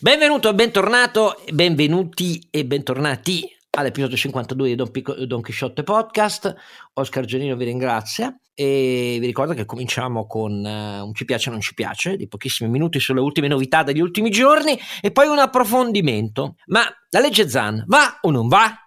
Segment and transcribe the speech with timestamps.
[0.00, 6.52] Benvenuto e bentornato, benvenuti e bentornati all'episodio 52 di Don, Pico, Don Chisciotte Podcast.
[6.94, 11.52] Oscar Giannino vi ringrazia e vi ricordo che cominciamo con uh, un ci piace o
[11.52, 15.38] non ci piace di pochissimi minuti sulle ultime novità degli ultimi giorni e poi un
[15.38, 16.56] approfondimento.
[16.66, 18.83] Ma la legge Zan va o non va?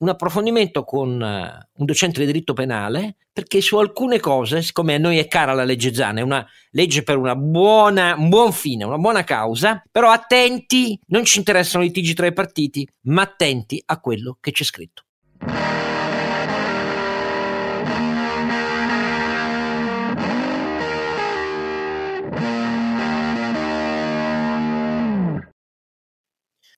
[0.00, 4.98] Un approfondimento con uh, un docente di diritto penale, perché su alcune cose, siccome a
[4.98, 8.98] noi è cara la legge Zana, è una legge per buona, un buon fine, una
[8.98, 14.36] buona causa, però attenti, non ci interessano litigi tra i partiti, ma attenti a quello
[14.40, 15.04] che c'è scritto.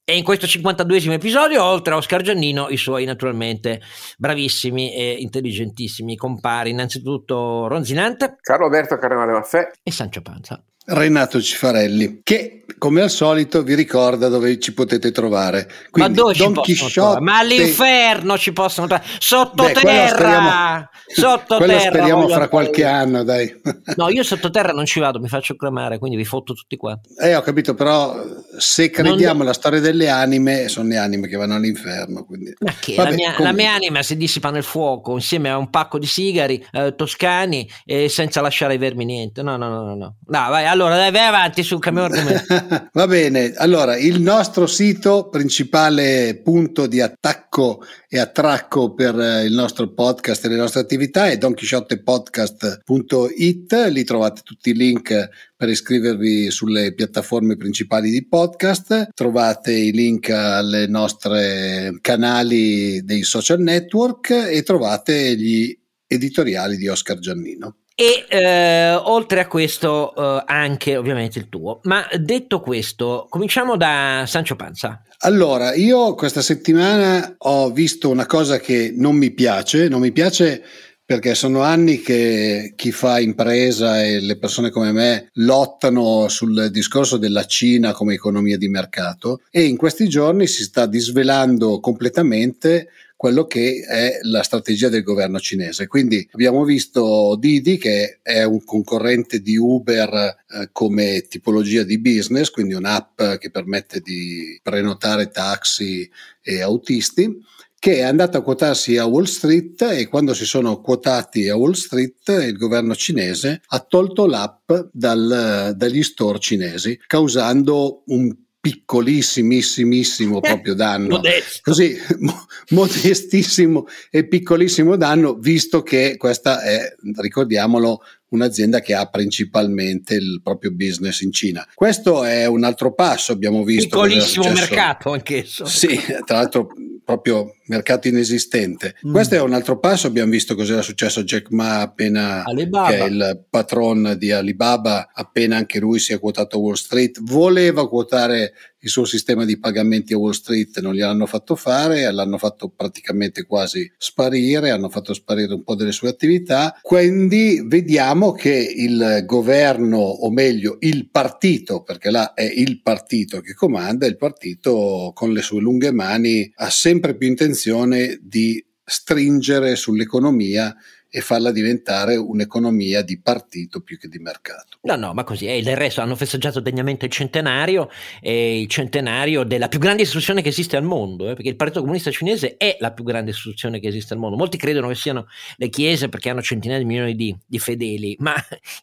[0.05, 3.81] E in questo 52esimo episodio, oltre a Oscar Giannino, i suoi naturalmente
[4.19, 9.71] bravissimi e intelligentissimi compari, innanzitutto Ronzinante, Carlo Alberto Carnevale Maffè.
[9.81, 10.61] E Sancio Panza.
[10.85, 15.71] Renato Cifarelli, che come al solito vi ricorda dove ci potete trovare.
[15.89, 17.21] Quindi, ma dove Don Chisciotte...
[17.21, 20.91] Ma all'inferno ci possono trovare, sottoterra!
[21.07, 21.65] Sottoterra!
[21.65, 23.55] Quello speriamo fra qualche anno, dai.
[23.95, 26.99] No, io sottoterra non ci vado, mi faccio cremare, quindi vi fotto tutti qua.
[27.21, 28.21] Eh, ho capito, però
[28.59, 29.43] se crediamo non...
[29.43, 32.25] alla storia delle anime, sono le anime che vanno all'inferno.
[32.25, 32.53] Quindi...
[32.59, 32.97] Ma che?
[32.97, 36.07] Vabbè, la, mia, la, mia, anima si dissipa nel fuoco insieme a un pacco di
[36.07, 39.43] sigari eh, toscani e senza lasciare ai vermi niente.
[39.43, 39.95] No, no, no, no.
[39.95, 40.17] no.
[40.27, 42.89] no vai, allora dai, vai avanti sul cambio argomento.
[42.93, 49.55] Va bene, allora il nostro sito, principale punto di attacco e attracco per eh, il
[49.55, 56.51] nostro podcast e le nostre attività è donchisciottepodcast.it, lì trovate tutti i link per iscrivervi
[56.51, 64.63] sulle piattaforme principali di podcast, trovate i link alle nostre canali dei social network e
[64.63, 67.82] trovate gli editoriali di Oscar Giannino.
[67.95, 71.81] E eh, oltre a questo eh, anche ovviamente il tuo.
[71.85, 75.03] Ma detto questo, cominciamo da Sancio Panza.
[75.25, 80.63] Allora, io questa settimana ho visto una cosa che non mi piace, non mi piace
[81.05, 87.19] perché sono anni che chi fa impresa e le persone come me lottano sul discorso
[87.19, 92.89] della Cina come economia di mercato e in questi giorni si sta disvelando completamente
[93.23, 95.87] quello che è la strategia del governo cinese.
[95.87, 102.51] Quindi abbiamo visto Didi che è un concorrente di Uber eh, come tipologia di business,
[102.51, 106.11] quindi un'app che permette di prenotare taxi
[106.43, 107.33] e autisti
[107.79, 111.73] che è andato a quotarsi a Wall Street e quando si sono quotati a Wall
[111.73, 120.75] Street il governo cinese ha tolto l'app dal, dagli store cinesi causando un piccolissimissimo proprio
[120.75, 121.61] danno, Modesto.
[121.63, 130.15] così mo- modestissimo e piccolissimo danno, visto che questa è, ricordiamolo, un'azienda che ha principalmente
[130.15, 131.67] il proprio business in Cina.
[131.75, 133.89] Questo è un altro passo, abbiamo visto.
[133.89, 135.65] Piccolissimo mercato anch'esso.
[135.65, 136.69] Sì, tra l'altro
[137.05, 138.95] proprio mercato inesistente.
[139.07, 139.13] Mm.
[139.13, 142.89] Questo è un altro passo, abbiamo visto cos'era successo a Jack Ma appena Alibaba.
[142.89, 147.21] che è il patron di Alibaba, appena anche lui si è quotato a Wall Street,
[147.23, 148.53] voleva quotare
[148.85, 153.45] il suo sistema di pagamenti a Wall Street, non gliel'hanno fatto fare, l'hanno fatto praticamente
[153.45, 159.99] quasi sparire, hanno fatto sparire un po' delle sue attività, quindi vediamo che il governo,
[159.99, 165.43] o meglio il partito, perché là è il partito che comanda, il partito con le
[165.43, 170.75] sue lunghe mani ha sempre più intenzione di stringere sull'economia
[171.15, 174.79] e farla diventare un'economia di partito più che di mercato.
[174.81, 175.61] No, no, ma così è.
[175.61, 177.91] Del resto hanno festeggiato degnamente il centenario,
[178.23, 181.81] eh, il centenario della più grande istituzione che esiste al mondo, eh, perché il Partito
[181.81, 184.39] Comunista Cinese è la più grande istituzione che esiste al mondo.
[184.39, 188.35] Molti credono che siano le chiese perché hanno centinaia di milioni di, di fedeli, ma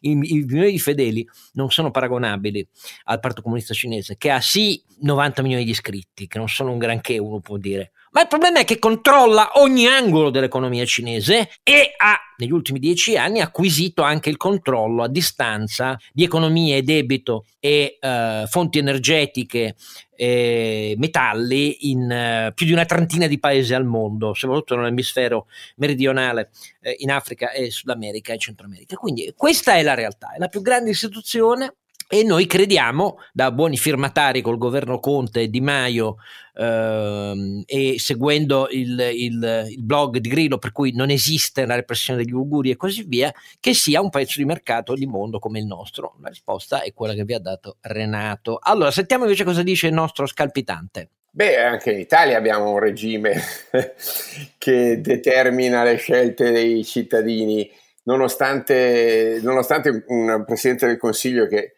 [0.02, 2.64] i, i, milioni di fedeli non sono paragonabili
[3.06, 6.78] al Partito Comunista Cinese, che ha sì 90 milioni di iscritti, che non sono un
[6.78, 11.94] granché, uno può dire, ma il problema è che controlla ogni angolo dell'economia cinese e
[11.96, 17.98] ha negli ultimi dieci anni acquisito anche il controllo a distanza di economie debito e
[18.00, 19.76] eh, fonti energetiche
[20.16, 25.46] e metalli in eh, più di una trentina di paesi al mondo, soprattutto nell'emisfero
[25.76, 26.50] meridionale,
[26.80, 28.96] eh, in Africa e Sud America e Centro America.
[28.96, 31.76] Quindi questa è la realtà, è la più grande istituzione
[32.12, 36.16] e noi crediamo, da buoni firmatari col governo Conte Di Maio
[36.56, 42.20] ehm, e seguendo il, il, il, blog di Grillo per cui non esiste la repressione
[42.20, 45.66] degli auguri e così via, che sia un pezzo di mercato di mondo come il
[45.66, 46.16] nostro.
[46.20, 48.58] La risposta è quella che vi ha dato Renato.
[48.60, 51.10] Allora, sentiamo invece cosa dice il nostro scalpitante.
[51.30, 53.40] Beh, anche in Italia abbiamo un regime
[54.58, 57.70] che determina le scelte dei cittadini,
[58.02, 61.76] nonostante, nonostante un Presidente del Consiglio che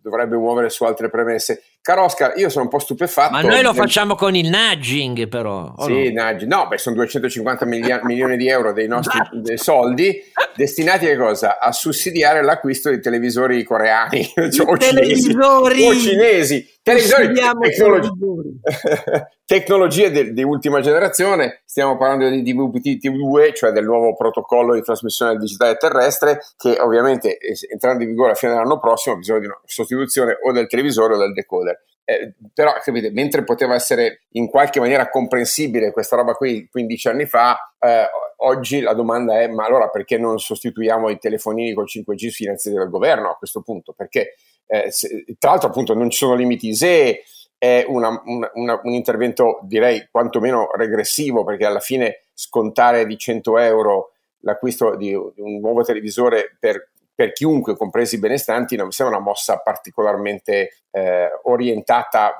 [0.00, 1.62] dovrebbe muovere su altre premesse.
[1.86, 3.30] Caro Oscar, io sono un po' stupefatto.
[3.30, 5.72] Ma noi lo facciamo con il nudging, però.
[5.78, 6.24] Sì, no?
[6.24, 6.50] nudging.
[6.50, 10.20] No, beh, sono 250 milia- milioni di euro dei nostri dei soldi
[10.56, 11.60] destinati a cosa?
[11.60, 16.74] A sussidiare l'acquisto di televisori coreani cioè, o, cinesi, o cinesi.
[16.82, 18.10] Televisori, tecnologi-
[19.46, 21.62] tecnologie di ultima generazione.
[21.64, 27.38] Stiamo parlando di DVB-T TV2, cioè del nuovo protocollo di trasmissione digitale terrestre, che ovviamente
[27.70, 31.14] entrando in vigore a fine dell'anno prossimo ha bisogno di una sostituzione o del televisore
[31.14, 31.75] o del decoder.
[32.08, 37.26] Eh, però capite, mentre poteva essere in qualche maniera comprensibile questa roba qui 15 anni
[37.26, 38.06] fa, eh,
[38.36, 42.90] oggi la domanda è: ma allora perché non sostituiamo i telefonini col 5G finanziati dal
[42.90, 43.92] governo a questo punto?
[43.92, 44.36] Perché
[44.66, 47.24] eh, se, tra l'altro, appunto, non ci sono limiti ISE,
[47.58, 53.58] è una, una, una, un intervento direi quantomeno regressivo, perché alla fine scontare di 100
[53.58, 54.12] euro
[54.42, 59.24] l'acquisto di un nuovo televisore per per chiunque, compresi i benestanti, non mi sembra una
[59.24, 62.36] mossa particolarmente eh, orientata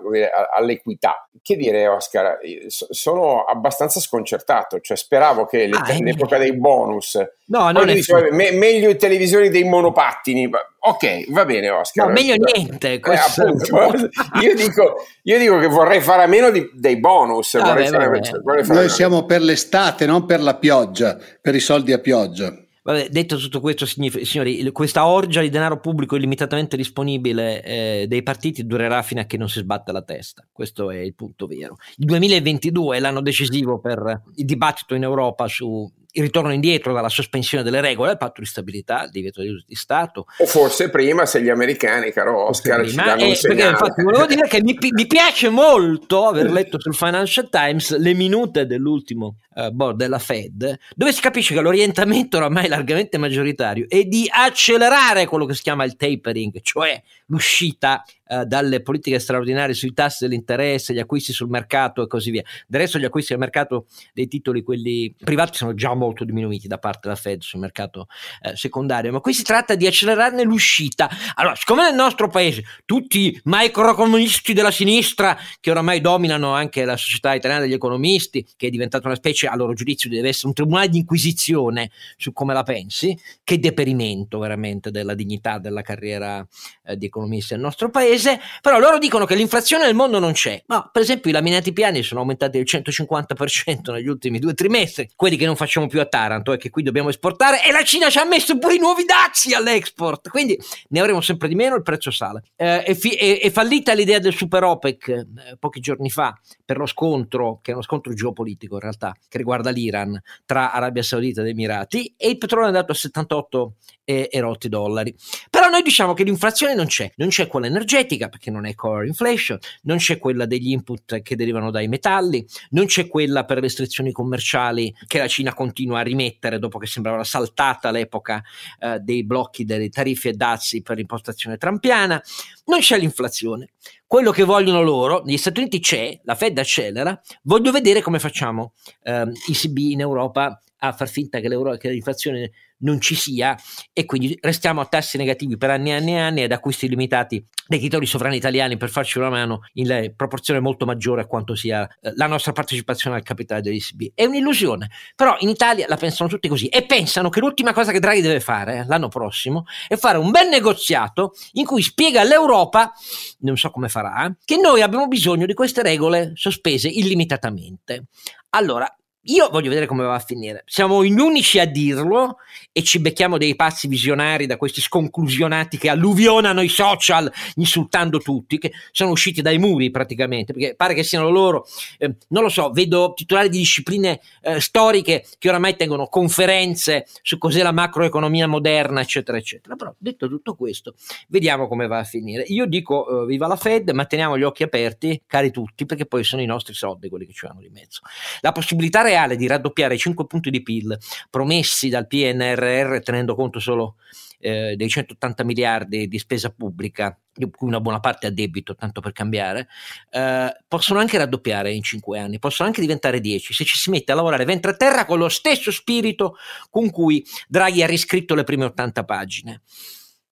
[0.54, 1.26] all'equità.
[1.40, 2.38] Che dire, Oscar?
[2.68, 7.18] Sono abbastanza sconcertato, cioè speravo che ah, l'epoca dei bonus.
[7.46, 10.50] No, non è dicevo, me, meglio i televisori dei monopattini.
[10.80, 12.08] Ok, va bene, Oscar.
[12.08, 13.00] No, meglio niente.
[13.00, 13.92] Eh, appunto,
[14.42, 17.54] io, dico, io, dico, che vorrei fare a meno di, dei bonus.
[17.54, 18.74] Ah, vabbè, fare, vabbè.
[18.74, 22.54] Noi siamo per l'estate, non per la pioggia, per i soldi a pioggia.
[22.86, 28.64] Vabbè, detto tutto questo, signori, questa orgia di denaro pubblico illimitatamente disponibile eh, dei partiti
[28.64, 30.46] durerà fino a che non si sbatta la testa.
[30.52, 31.78] Questo è il punto vero.
[31.96, 37.08] Il 2022 è l'anno decisivo per il dibattito in Europa su il ritorno indietro dalla
[37.08, 40.26] sospensione delle regole del patto di stabilità, il divieto di, di Stato.
[40.38, 44.02] O forse prima se gli americani, caro Oscar, prima, ci danno eh, un Perché infatti
[44.02, 49.36] volevo dire che mi, mi, piace molto aver letto sul Financial Times le minute dell'ultimo
[49.54, 55.26] uh, board della Fed, dove si capisce che l'orientamento oramai largamente maggioritario è di accelerare
[55.26, 60.92] quello che si chiama il tapering, cioè l'uscita uh, dalle politiche straordinarie sui tassi dell'interesse,
[60.92, 62.42] gli acquisti sul mercato e così via.
[62.66, 66.78] Del resto gli acquisti al mercato dei titoli, quelli privati, sono già molto diminuiti da
[66.78, 68.06] parte della Fed sul mercato
[68.42, 71.08] uh, secondario, ma qui si tratta di accelerarne l'uscita.
[71.34, 76.96] Allora, siccome nel nostro paese tutti i microcomunisti della sinistra, che oramai dominano anche la
[76.96, 80.54] società italiana degli economisti, che è diventata una specie a loro giudizio deve essere un
[80.54, 86.46] tribunale di inquisizione su come la pensi, che deperimento veramente della dignità della carriera
[86.84, 88.15] eh, di economista nel nostro paese,
[88.60, 92.02] però loro dicono che l'inflazione nel mondo non c'è, ma per esempio i laminati piani
[92.02, 96.52] sono aumentati del 150% negli ultimi due trimestri, quelli che non facciamo più a Taranto
[96.52, 99.54] e che qui dobbiamo esportare e la Cina ci ha messo pure i nuovi dazi
[99.54, 100.58] all'export, quindi
[100.88, 102.42] ne avremo sempre di meno, il prezzo sale.
[102.56, 105.26] Eh, è, fi- è, è, fallita l'idea del super OPEC eh,
[105.58, 109.70] pochi giorni fa per lo scontro, che è uno scontro geopolitico in realtà, che riguarda
[109.70, 113.74] l'Iran tra Arabia Saudita ed Emirati e il petrolio è andato a 78
[114.06, 115.14] e, rotti dollari.
[115.50, 119.08] Però noi diciamo che l'inflazione non c'è, non c'è quella energetica perché non è core
[119.08, 124.12] inflation, non c'è quella degli input che derivano dai metalli, non c'è quella per restrizioni
[124.12, 128.42] commerciali che la Cina continua a rimettere dopo che sembrava saltata l'epoca
[128.78, 132.22] eh, dei blocchi delle tariffe e dazi per l'impostazione trampiana,
[132.66, 133.70] non c'è l'inflazione.
[134.08, 138.72] Quello che vogliono loro, negli Stati Uniti c'è, la Fed accelera, voglio vedere come facciamo
[139.02, 141.48] eh, ECB in Europa a far finta che,
[141.78, 143.56] che l'inflazione non ci sia
[143.92, 147.44] e quindi restiamo a tassi negativi per anni e anni e anni ed acquisti limitati
[147.66, 151.88] dei titoli sovrani italiani per farci una mano in proporzione molto maggiore a quanto sia
[152.00, 154.12] eh, la nostra partecipazione al capitale dell'ECB.
[154.14, 157.98] È un'illusione, però in Italia la pensano tutti così e pensano che l'ultima cosa che
[157.98, 162.92] Draghi deve fare eh, l'anno prossimo è fare un bel negoziato in cui spiega all'Europa,
[163.40, 168.08] non so come farà, che noi abbiamo bisogno di queste regole sospese illimitatamente.
[168.50, 168.94] Allora,
[169.26, 170.62] io voglio vedere come va a finire.
[170.66, 172.36] Siamo gli unici a dirlo
[172.72, 178.58] e ci becchiamo dei pazzi visionari da questi sconclusionati che alluvionano i social insultando tutti,
[178.58, 181.66] che sono usciti dai muri praticamente, perché pare che siano loro,
[181.98, 187.38] eh, non lo so, vedo titolari di discipline eh, storiche che oramai tengono conferenze su
[187.38, 189.74] cos'è la macroeconomia moderna, eccetera, eccetera.
[189.74, 190.94] Però detto tutto questo,
[191.28, 192.44] vediamo come va a finire.
[192.48, 196.22] Io dico eh, viva la Fed, ma teniamo gli occhi aperti, cari tutti, perché poi
[196.22, 198.02] sono i nostri soldi quelli che ci vanno di mezzo.
[198.40, 200.96] La possibilità reale reale di raddoppiare i 5 punti di PIL
[201.30, 203.96] promessi dal PNRR tenendo conto solo
[204.38, 209.00] eh, dei 180 miliardi di spesa pubblica, di cui una buona parte a debito, tanto
[209.00, 209.68] per cambiare,
[210.10, 214.12] eh, possono anche raddoppiare in 5 anni, possono anche diventare 10 se ci si mette
[214.12, 216.36] a lavorare ventre a terra con lo stesso spirito
[216.70, 219.62] con cui Draghi ha riscritto le prime 80 pagine.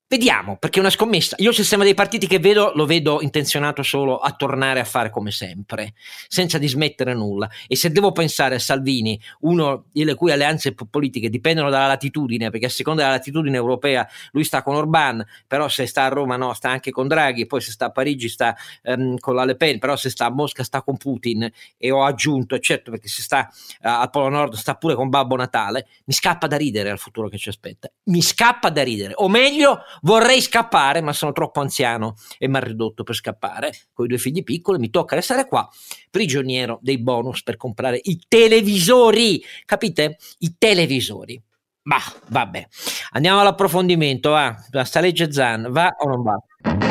[0.06, 1.34] Vediamo, perché è una scommessa.
[1.38, 5.08] Io il sistema dei partiti che vedo lo vedo intenzionato solo a tornare a fare
[5.08, 5.94] come sempre,
[6.28, 7.48] senza dismettere nulla.
[7.66, 12.66] E se devo pensare a Salvini, uno le cui alleanze politiche dipendono dalla latitudine, perché
[12.66, 16.52] a seconda della latitudine europea lui sta con Orban, però se sta a Roma no,
[16.52, 19.78] sta anche con Draghi, poi se sta a Parigi sta um, con la Le Pen,
[19.78, 23.48] però se sta a Mosca sta con Putin e ho aggiunto, certo perché se sta
[23.50, 27.28] uh, al Polo Nord sta pure con Babbo Natale, mi scappa da ridere al futuro
[27.28, 27.90] che ci aspetta.
[28.04, 33.04] Mi scappa da ridere, o meglio Vorrei scappare, ma sono troppo anziano e mal ridotto
[33.04, 33.72] per scappare.
[33.92, 35.66] Con i due figli piccoli mi tocca restare qua,
[36.10, 39.42] prigioniero dei bonus per comprare i televisori.
[39.64, 40.18] Capite?
[40.40, 41.42] I televisori.
[41.84, 42.66] Ma vabbè,
[43.12, 44.30] andiamo all'approfondimento.
[44.30, 46.83] Va, sta legge Zan, va o non va?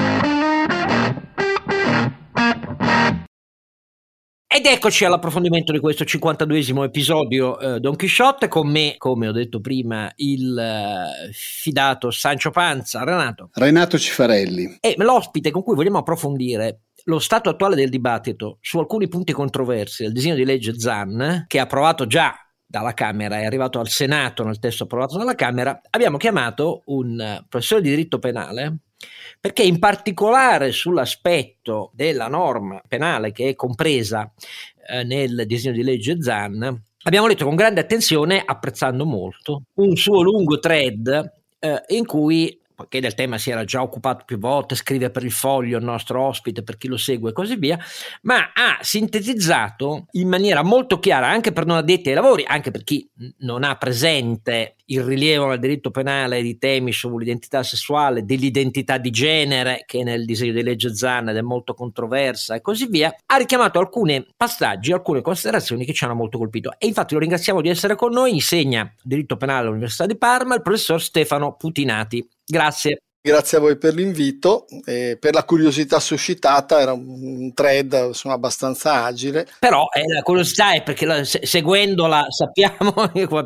[4.55, 9.60] Ed eccoci all'approfondimento di questo 52esimo episodio eh, Don Quixote, con me, come ho detto
[9.60, 13.50] prima, il eh, fidato Sancio Panza, Renato.
[13.53, 14.77] Renato Cifarelli.
[14.79, 20.03] E l'ospite con cui vogliamo approfondire lo stato attuale del dibattito su alcuni punti controversi
[20.03, 24.43] del disegno di legge ZAN, che ha approvato già dalla Camera, è arrivato al Senato
[24.43, 28.77] nel testo approvato dalla Camera, abbiamo chiamato un eh, professore di diritto penale
[29.39, 34.31] perché in particolare sull'aspetto della norma penale che è compresa
[34.88, 40.22] eh, nel disegno di legge ZAN, abbiamo letto con grande attenzione, apprezzando molto, un suo
[40.22, 45.10] lungo thread eh, in cui poiché del tema si era già occupato più volte, scrive
[45.10, 47.77] per il foglio il nostro ospite, per chi lo segue e così via,
[48.24, 52.84] ma ha sintetizzato in maniera molto chiara, anche per non addetti ai lavori, anche per
[52.84, 59.10] chi non ha presente il rilievo nel diritto penale di temi sull'identità sessuale, dell'identità di
[59.12, 63.80] genere, che nel disegno di legge Zan è molto controversa e così via, ha richiamato
[63.80, 66.74] alcuni passaggi, alcune considerazioni che ci hanno molto colpito.
[66.77, 70.62] E infatti lo ringraziamo di essere con noi, insegna diritto penale all'Università di Parma il
[70.62, 72.27] professor Stefano Putinati.
[72.45, 73.00] Grazie.
[73.25, 79.05] Grazie a voi per l'invito e per la curiosità suscitata, era un thread insomma, abbastanza
[79.05, 79.47] agile.
[79.59, 82.93] Però eh, la curiosità è perché la, se, seguendola sappiamo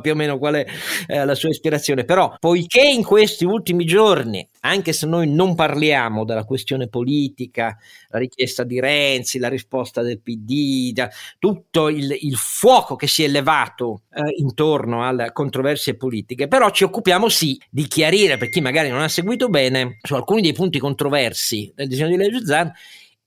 [0.01, 0.65] più o meno qual è
[1.05, 6.25] eh, la sua ispirazione, però poiché in questi ultimi giorni anche se noi non parliamo
[6.25, 7.77] della questione politica,
[8.09, 10.93] la richiesta di Renzi, la risposta del PD,
[11.39, 16.83] tutto il, il fuoco che si è levato eh, intorno alle controversie politiche, però ci
[16.83, 20.79] occupiamo sì di chiarire per chi magari non ha seguito bene su alcuni dei punti
[20.79, 22.71] controversi del disegno di legge Zan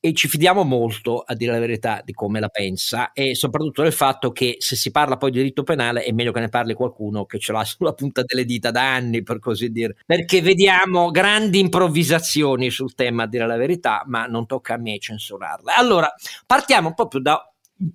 [0.01, 3.93] e ci fidiamo molto, a dire la verità, di come la pensa e soprattutto del
[3.93, 7.27] fatto che se si parla poi di diritto penale è meglio che ne parli qualcuno
[7.27, 11.61] che ce l'ha sulla punta delle dita da anni, per così dire, perché vediamo grandi
[11.61, 15.73] improvvisazioni sul tema, a dire la verità, ma non tocca a me censurarle.
[15.77, 16.13] Allora,
[16.47, 17.50] partiamo proprio da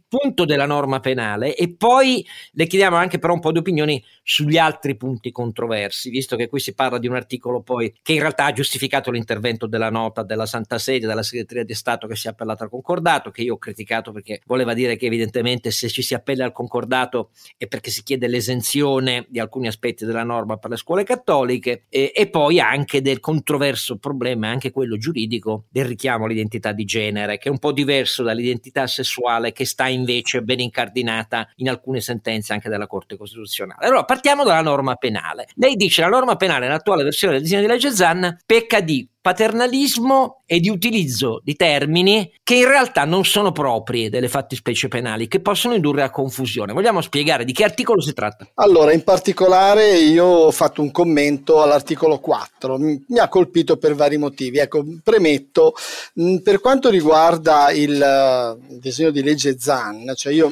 [0.08, 4.58] punto della norma penale e poi le chiediamo anche però un po' di opinioni sugli
[4.58, 8.46] altri punti controversi, visto che qui si parla di un articolo poi che in realtà
[8.46, 12.32] ha giustificato l'intervento della nota della Santa Sede, della Segreteria di Stato che si è
[12.32, 16.14] appellata al concordato, che io ho criticato perché voleva dire che evidentemente se ci si
[16.14, 20.78] appella al concordato è perché si chiede l'esenzione di alcuni aspetti della norma per le
[20.78, 26.72] scuole cattoliche e, e poi anche del controverso problema, anche quello giuridico, del richiamo all'identità
[26.72, 31.68] di genere, che è un po' diverso dall'identità sessuale che sta invece ben incardinata in
[31.68, 33.86] alcune sentenze anche della Corte Costituzionale.
[33.86, 35.48] Allora, partiamo dalla norma penale.
[35.56, 39.06] Lei dice che la norma penale nell'attuale versione del disegno di legge Zan pecca di
[39.26, 45.28] paternalismo e di utilizzo di termini che in realtà non sono propri delle fattispecie penali,
[45.28, 46.74] che possono indurre a confusione.
[46.74, 48.48] Vogliamo spiegare di che articolo si tratta?
[48.54, 54.18] Allora, in particolare io ho fatto un commento all'articolo 4, mi ha colpito per vari
[54.18, 54.60] motivi.
[54.60, 55.74] Ecco, premetto,
[56.44, 60.52] per quanto riguarda il uh, disegno di legge ZAN, cioè io,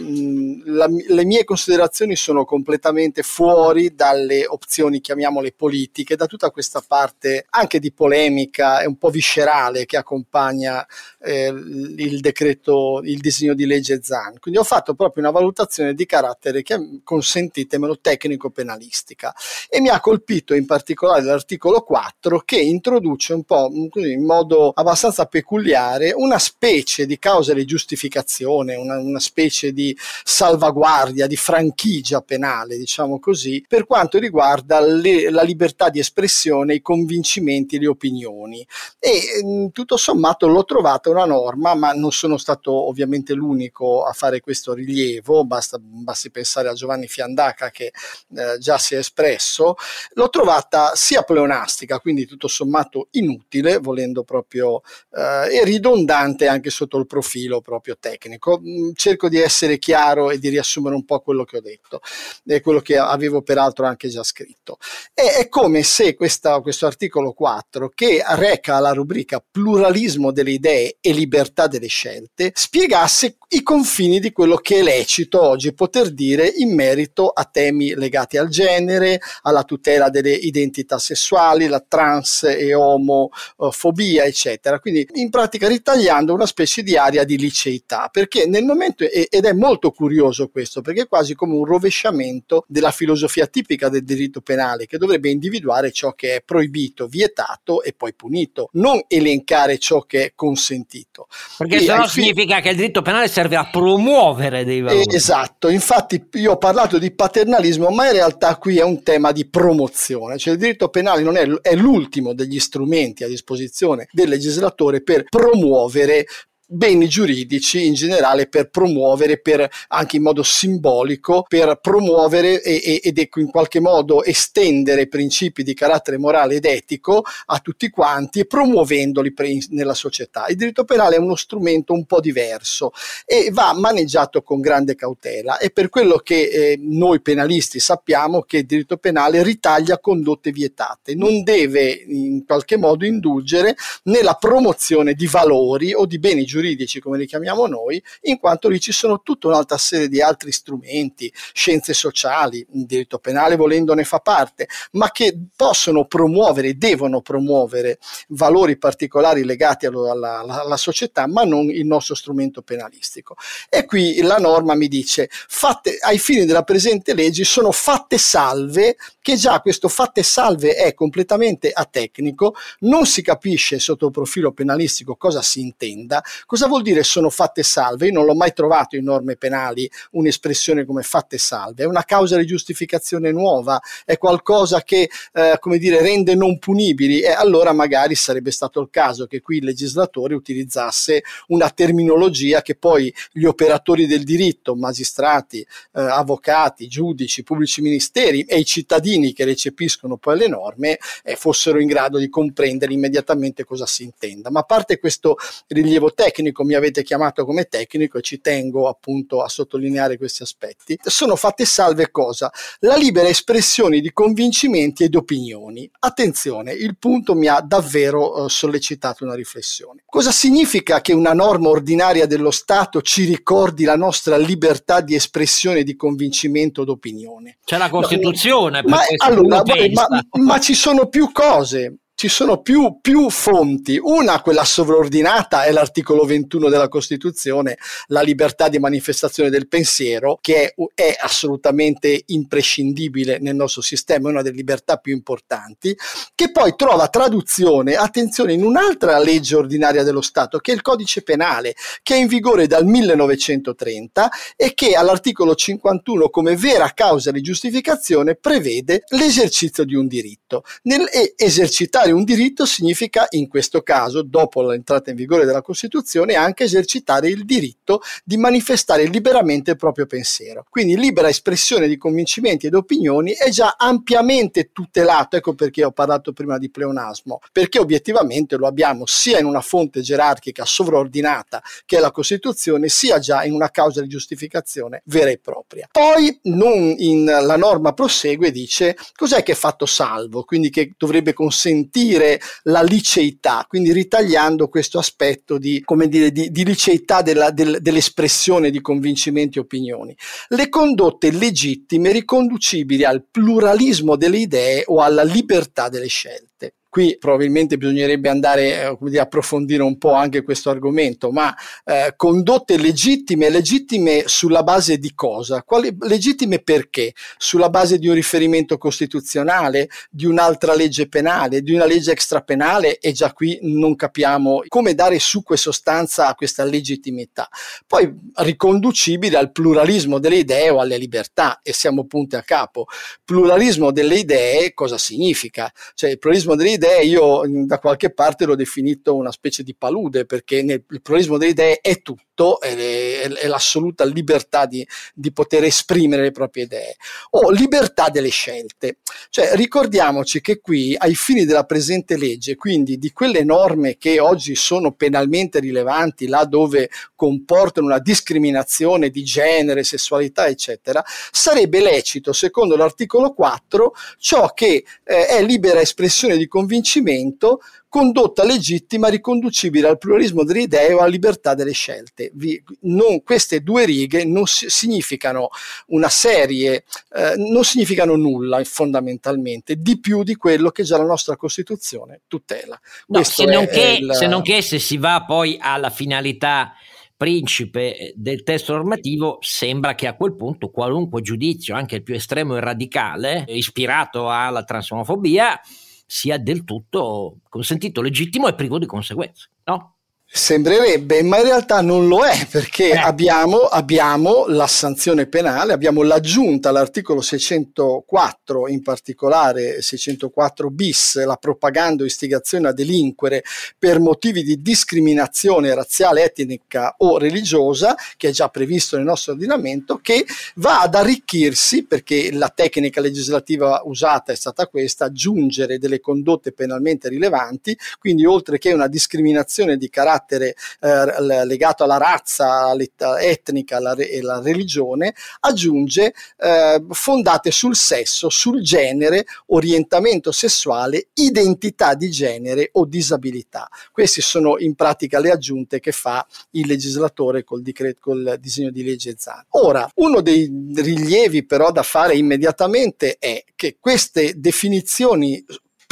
[0.66, 7.46] la, le mie considerazioni sono completamente fuori dalle opzioni, chiamiamole politiche, da tutta questa parte
[7.52, 10.86] anche di polemica politica un po' viscerale che accompagna
[11.22, 14.40] eh, il decreto, il disegno di legge ZAN.
[14.40, 19.34] Quindi ho fatto proprio una valutazione di carattere che consentitemelo tecnico-penalistica
[19.70, 25.26] e mi ha colpito in particolare l'articolo 4 che introduce un po' in modo abbastanza
[25.26, 32.78] peculiare una specie di causa di giustificazione, una, una specie di salvaguardia, di franchigia penale,
[32.78, 38.66] diciamo così, per quanto riguarda le, la libertà di espressione, i convincimenti le opinioni opinioni
[39.00, 44.14] e mh, tutto sommato l'ho trovata una norma, ma non sono stato ovviamente l'unico a
[44.14, 47.92] fare questo rilievo, basta, basti pensare a Giovanni Fiandaca che
[48.36, 49.76] eh, già si è espresso,
[50.14, 54.82] l'ho trovata sia pleonastica, quindi tutto sommato inutile, volendo proprio,
[55.12, 58.60] eh, e ridondante anche sotto il profilo proprio tecnico.
[58.60, 62.02] Mm, cerco di essere chiaro e di riassumere un po' quello che ho detto
[62.46, 64.78] e quello che avevo peraltro anche già scritto.
[65.14, 70.98] E, è come se questa, questo articolo 4, che reca la rubrica pluralismo delle idee
[71.00, 76.52] e libertà delle scelte, spiegasse i confini di quello che è lecito oggi poter dire
[76.58, 82.74] in merito a temi legati al genere, alla tutela delle identità sessuali, la trans e
[82.74, 84.80] omofobia, eccetera.
[84.80, 89.54] Quindi in pratica ritagliando una specie di area di liceità, perché nel momento, ed è
[89.54, 94.86] molto curioso questo, perché è quasi come un rovesciamento della filosofia tipica del diritto penale,
[94.86, 98.32] che dovrebbe individuare ciò che è proibito, vietato e poi punito,
[98.74, 101.28] non elencare ciò che è consentito.
[101.58, 105.04] Perché se no significa che il diritto penale serve a promuovere dei valori.
[105.14, 109.48] Esatto, infatti io ho parlato di paternalismo, ma in realtà qui è un tema di
[109.48, 115.02] promozione, cioè il diritto penale non è, è l'ultimo degli strumenti a disposizione del legislatore
[115.02, 116.26] per promuovere
[116.74, 123.18] beni giuridici in generale per promuovere, per, anche in modo simbolico, per promuovere e, ed
[123.18, 129.34] ecco in qualche modo estendere principi di carattere morale ed etico a tutti quanti, promuovendoli
[129.70, 130.48] nella società.
[130.48, 132.92] Il diritto penale è uno strumento un po' diverso
[133.26, 138.58] e va maneggiato con grande cautela e per quello che eh, noi penalisti sappiamo che
[138.58, 145.28] il diritto penale ritaglia condotte vietate, non deve in qualche modo indulgere nella promozione di
[145.28, 149.22] valori o di beni giuridici giuridici, come li chiamiamo noi, in quanto lì ci sono
[149.22, 155.12] tutta un'altra serie di altri strumenti, scienze sociali, diritto penale volendo ne fa parte, ma
[155.12, 161.86] che possono promuovere, devono promuovere valori particolari legati alla, alla, alla società, ma non il
[161.86, 163.36] nostro strumento penalistico.
[163.70, 168.96] E qui la norma mi dice, fatte, ai fini della presente legge sono fatte salve,
[169.22, 175.16] che già questo fatte salve è completamente atecnico, non si capisce sotto il profilo penalistico
[175.16, 178.08] cosa si intenda, Cosa vuol dire sono fatte salve?
[178.08, 182.38] Io non l'ho mai trovato in norme penali un'espressione come fatte salve, è una causa
[182.38, 188.16] di giustificazione nuova, è qualcosa che eh, come dire, rende non punibili e allora magari
[188.16, 194.06] sarebbe stato il caso che qui il legislatore utilizzasse una terminologia che poi gli operatori
[194.06, 195.68] del diritto, magistrati, eh,
[196.02, 201.88] avvocati, giudici, pubblici ministeri e i cittadini che recepiscono poi le norme eh, fossero in
[201.88, 204.50] grado di comprendere immediatamente cosa si intenda.
[204.50, 208.88] Ma a parte questo rilievo tecnico, tecnico, mi avete chiamato come tecnico e ci tengo
[208.88, 210.98] appunto a sottolineare questi aspetti.
[211.04, 212.52] Sono fatte salve cosa?
[212.80, 215.90] La libera espressione di convincimenti ed opinioni.
[216.00, 220.02] Attenzione, il punto mi ha davvero eh, sollecitato una riflessione.
[220.08, 225.84] Cosa significa che una norma ordinaria dello Stato ci ricordi la nostra libertà di espressione
[225.84, 227.58] di convincimento d'opinione?
[227.64, 228.82] C'è la Costituzione.
[228.82, 234.00] No, ma, allora, ma, ma ci sono più cose ci sono più, più, fonti.
[234.02, 240.74] Una, quella sovraordinata, è l'articolo 21 della Costituzione, la libertà di manifestazione del pensiero, che
[240.74, 245.94] è, è, assolutamente imprescindibile nel nostro sistema, è una delle libertà più importanti,
[246.34, 251.24] che poi trova traduzione, attenzione, in un'altra legge ordinaria dello Stato, che è il codice
[251.24, 257.42] penale, che è in vigore dal 1930 e che all'articolo 51 come vera causa di
[257.42, 260.64] giustificazione prevede l'esercizio di un diritto.
[260.84, 261.06] Nel,
[261.36, 267.30] esercitare un diritto significa, in questo caso, dopo l'entrata in vigore della Costituzione, anche esercitare
[267.30, 270.66] il diritto di manifestare liberamente il proprio pensiero.
[270.70, 276.34] Quindi libera espressione di convincimenti ed opinioni è già ampiamente tutelato, ecco perché ho parlato
[276.34, 282.00] prima di pleonasmo, perché obiettivamente lo abbiamo sia in una fonte gerarchica sovraordinata che è
[282.00, 285.88] la Costituzione, sia già in una causa di giustificazione vera e propria.
[285.92, 290.94] Poi non in, la norma prosegue e dice cos'è che è fatto salvo, quindi che
[290.98, 297.52] dovrebbe consentire garantire la liceità, quindi ritagliando questo aspetto di, dire, di, di liceità della,
[297.52, 300.16] del, dell'espressione di convincimenti e opinioni.
[300.50, 306.76] Le condotte legittime riconducibili al pluralismo delle idee o alla libertà delle scelte.
[306.94, 311.52] Qui probabilmente bisognerebbe andare eh, dire, approfondire un po' anche questo argomento, ma
[311.86, 315.64] eh, condotte legittime, legittime sulla base di cosa?
[315.64, 317.16] Quali, legittime perché?
[317.36, 323.12] Sulla base di un riferimento costituzionale, di un'altra legge penale, di una legge extrapenale e
[323.12, 327.50] già qui non capiamo come dare succo e sostanza a questa legittimità.
[327.88, 332.86] Poi riconducibile al pluralismo delle idee o alle libertà e siamo punti a capo.
[333.26, 335.74] Pluralismo delle idee cosa significa?
[335.96, 339.74] Cioè il pluralismo delle idee idee io da qualche parte l'ho definito una specie di
[339.74, 344.86] palude perché nel, il pluralismo delle idee è tutto, è, è, è l'assoluta libertà di,
[345.14, 346.96] di, poter esprimere le proprie idee
[347.32, 348.98] o libertà delle scelte.
[349.30, 354.56] Cioè ricordiamoci che qui ai fini della presente legge, quindi di quelle norme che oggi
[354.56, 362.76] sono penalmente rilevanti là dove comportano una discriminazione di genere, sessualità, eccetera, sarebbe lecito, secondo
[362.76, 370.44] l'articolo 4, ciò che eh, è libera espressione di convincimento condotta legittima riconducibile al pluralismo
[370.44, 372.32] delle idee o alla libertà delle scelte.
[372.34, 375.50] Vi, non, queste due righe non si, significano
[375.88, 381.36] una serie, eh, non significano nulla fondamentalmente, di più di quello che già la nostra
[381.36, 382.80] Costituzione tutela.
[383.08, 384.12] No, se, non che, il...
[384.14, 386.74] se non che se si va poi alla finalità
[387.16, 392.58] principe del testo normativo, sembra che a quel punto qualunque giudizio, anche il più estremo
[392.58, 395.62] e radicale, ispirato alla transomofobia,
[396.06, 399.93] sia del tutto consentito, legittimo e privo di conseguenze, no?
[400.36, 402.98] Sembrerebbe, ma in realtà non lo è perché eh.
[402.98, 412.02] abbiamo, abbiamo, la sanzione penale, abbiamo l'aggiunta all'articolo 604, in particolare 604 bis, la propaganda
[412.02, 413.44] o istigazione a delinquere
[413.78, 419.98] per motivi di discriminazione razziale, etnica o religiosa, che è già previsto nel nostro ordinamento,
[419.98, 426.54] che va ad arricchirsi, perché la tecnica legislativa usata è stata questa, aggiungere delle condotte
[426.54, 433.20] penalmente rilevanti, quindi oltre che una discriminazione di carattere carattere eh, legato alla razza alla
[433.20, 441.08] etnica alla re- e alla religione, aggiunge eh, fondate sul sesso, sul genere, orientamento sessuale,
[441.14, 443.68] identità di genere o disabilità.
[443.92, 448.84] Queste sono in pratica le aggiunte che fa il legislatore col, decreto, col disegno di
[448.84, 449.46] legge ZAN.
[449.50, 455.44] Ora, uno dei rilievi però da fare immediatamente è che queste definizioni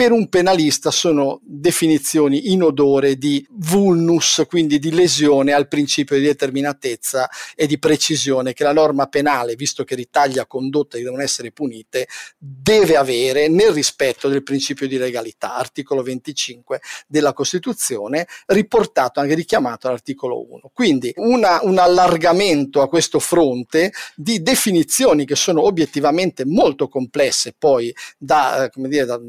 [0.01, 6.23] per un penalista sono definizioni in odore di vulnus, quindi di lesione al principio di
[6.23, 11.51] determinatezza e di precisione che la norma penale, visto che ritaglia condotte che devono essere
[11.51, 19.35] punite, deve avere nel rispetto del principio di legalità, articolo 25 della Costituzione, riportato anche
[19.35, 20.71] richiamato all'articolo 1.
[20.73, 27.93] Quindi una, un allargamento a questo fronte di definizioni che sono obiettivamente molto complesse poi
[28.17, 29.19] da, eh, come dire, da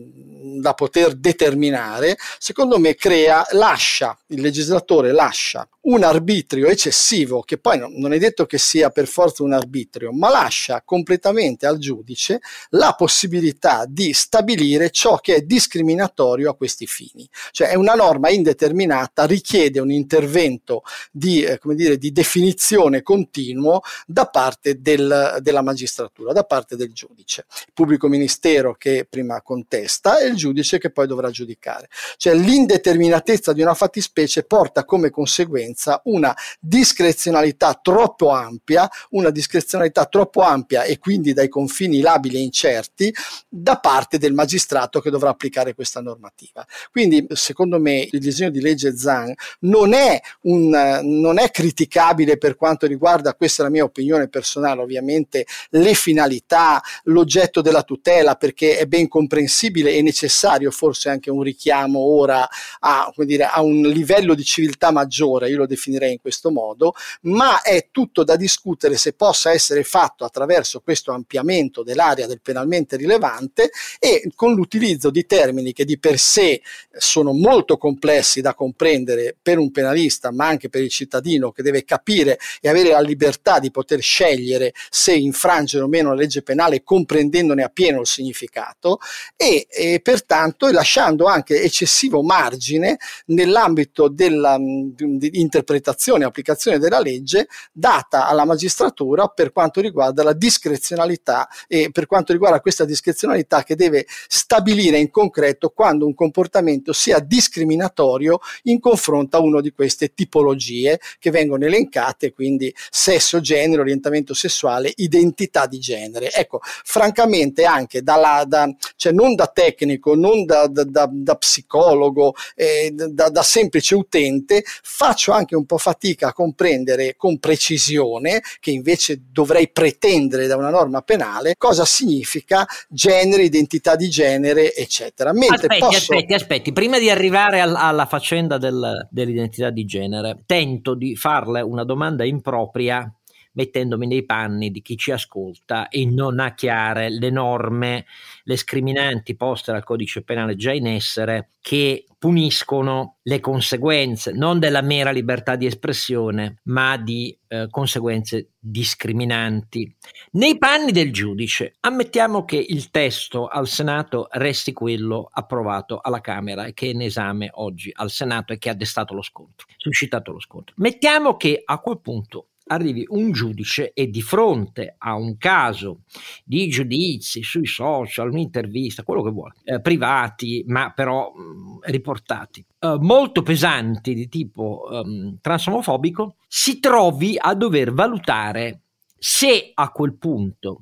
[0.63, 7.79] da poter determinare, secondo me crea, lascia, il legislatore lascia un arbitrio eccessivo, che poi
[7.97, 12.95] non è detto che sia per forza un arbitrio, ma lascia completamente al giudice la
[12.97, 17.29] possibilità di stabilire ciò che è discriminatorio a questi fini.
[17.51, 24.27] Cioè è una norma indeterminata, richiede un intervento di, eh, dire, di definizione continuo da
[24.27, 27.45] parte del, della magistratura, da parte del giudice.
[27.67, 31.89] Il pubblico ministero che prima contesta e il giudice che poi dovrà giudicare.
[32.17, 40.41] Cioè l'indeterminatezza di una fattispecie porta come conseguenza una discrezionalità troppo ampia, una discrezionalità troppo
[40.41, 43.15] ampia e quindi dai confini labili e incerti
[43.49, 46.67] da parte del magistrato che dovrà applicare questa normativa.
[46.91, 50.71] Quindi secondo me il disegno di legge Zan non è, un,
[51.03, 56.83] non è criticabile per quanto riguarda, questa è la mia opinione personale ovviamente, le finalità,
[57.05, 60.31] l'oggetto della tutela perché è ben comprensibile e necessario
[60.71, 62.49] forse anche un richiamo ora
[62.81, 65.49] a, dire, a un livello di civiltà maggiore.
[65.49, 70.25] Io lo definirei in questo modo, ma è tutto da discutere se possa essere fatto
[70.25, 76.19] attraverso questo ampliamento dell'area del penalmente rilevante e con l'utilizzo di termini che di per
[76.19, 76.61] sé
[76.97, 81.85] sono molto complessi da comprendere per un penalista, ma anche per il cittadino che deve
[81.85, 86.83] capire e avere la libertà di poter scegliere se infrangere o meno la legge penale
[86.83, 88.99] comprendendone appieno il significato
[89.37, 97.49] e, e pertanto lasciando anche eccessivo margine nell'ambito della, di, interpretazione e applicazione della legge
[97.73, 103.75] data alla magistratura per quanto riguarda la discrezionalità e per quanto riguarda questa discrezionalità che
[103.75, 110.15] deve stabilire in concreto quando un comportamento sia discriminatorio in confronto a una di queste
[110.15, 116.31] tipologie che vengono elencate, quindi sesso, genere, orientamento sessuale, identità di genere.
[116.33, 122.35] Ecco, francamente anche dalla, da, cioè non da tecnico, non da, da, da, da psicologo,
[122.55, 128.41] eh, da, da semplice utente, faccio anche anche un po' fatica a comprendere con precisione,
[128.61, 135.33] che invece dovrei pretendere da una norma penale, cosa significa genere, identità di genere, eccetera.
[135.33, 135.97] Mentre aspetti, posso...
[135.97, 141.61] aspetti, aspetti, prima di arrivare al, alla faccenda del, dell'identità di genere, tento di farle
[141.61, 143.13] una domanda impropria
[143.53, 148.07] mettendomi nei panni di chi ci ascolta e non ha chiare le norme,
[148.45, 154.81] le scriminanti poste dal codice penale già in essere che puniscono le conseguenze non della
[154.81, 159.97] mera libertà di espressione, ma di eh, conseguenze discriminanti.
[160.33, 166.67] Nei panni del giudice, ammettiamo che il testo al Senato resti quello approvato alla Camera
[166.67, 170.33] e che è in esame oggi al Senato e che ha destato lo scontro, suscitato
[170.33, 170.75] lo scontro.
[170.79, 176.01] Mettiamo che a quel punto arrivi un giudice e di fronte a un caso
[176.45, 182.65] di giudizi sui social, un'intervista, quello che vuole, eh, privati, ma però mh, mm, riportati,
[182.79, 188.81] eh, molto pesanti di tipo um, transomofobico, si trovi a dover valutare
[189.19, 190.81] se a quel punto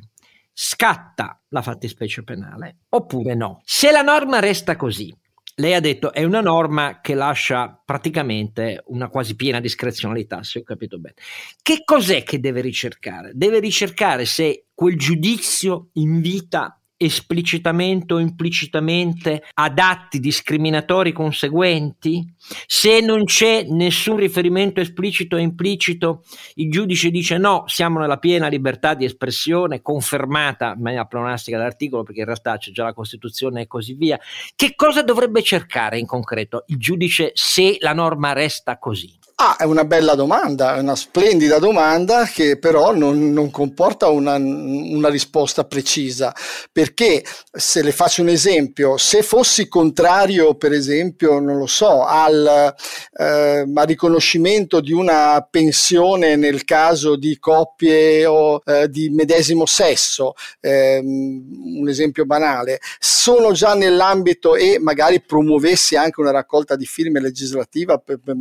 [0.52, 3.60] scatta la fattispecie penale oppure no.
[3.64, 5.14] Se la norma resta così,
[5.60, 10.62] lei ha detto è una norma che lascia praticamente una quasi piena discrezionalità, se ho
[10.62, 11.14] capito bene.
[11.62, 13.32] Che cos'è che deve ricercare?
[13.34, 22.30] Deve ricercare se quel giudizio invita esplicitamente o implicitamente ad atti discriminatori conseguenti?
[22.66, 26.24] Se non c'è nessun riferimento esplicito e implicito,
[26.56, 32.02] il giudice dice no, siamo nella piena libertà di espressione, confermata in maniera pronastica dall'articolo,
[32.02, 34.20] perché in realtà c'è già la Costituzione e così via.
[34.54, 39.19] Che cosa dovrebbe cercare in concreto il giudice se la norma resta così?
[39.42, 44.34] Ah, è una bella domanda, è una splendida domanda che però non, non comporta una,
[44.34, 46.34] una, risposta precisa,
[46.70, 52.74] perché se le faccio un esempio, se fossi contrario, per esempio, non lo so, al,
[53.18, 60.34] eh, al riconoscimento di una pensione nel caso di coppie o eh, di medesimo sesso,
[60.60, 67.20] eh, un esempio banale, sono già nell'ambito e magari promuovessi anche una raccolta di firme
[67.20, 68.36] legislativa per, per,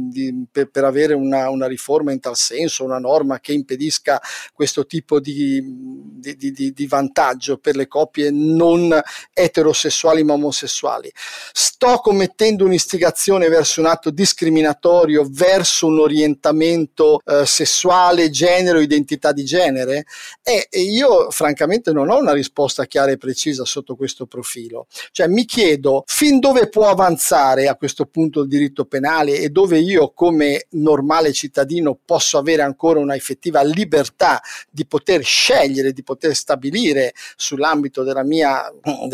[0.51, 4.21] per avere una, una, riforma in tal senso, una norma che impedisca
[4.53, 8.99] questo tipo di, di, di, di vantaggio per le coppie non
[9.33, 11.11] eterosessuali ma omosessuali.
[11.51, 19.31] Sto commettendo un'istigazione verso un atto discriminatorio, verso un orientamento eh, sessuale, genere o identità
[19.31, 20.05] di genere?
[20.43, 24.87] E, e io francamente non ho una risposta chiara e precisa sotto questo profilo.
[25.11, 29.79] Cioè mi chiedo fin dove può avanzare a questo punto il diritto penale e dove
[29.79, 36.35] io come normale cittadino posso avere ancora una effettiva libertà di poter scegliere, di poter
[36.35, 38.71] stabilire sull'ambito della mia,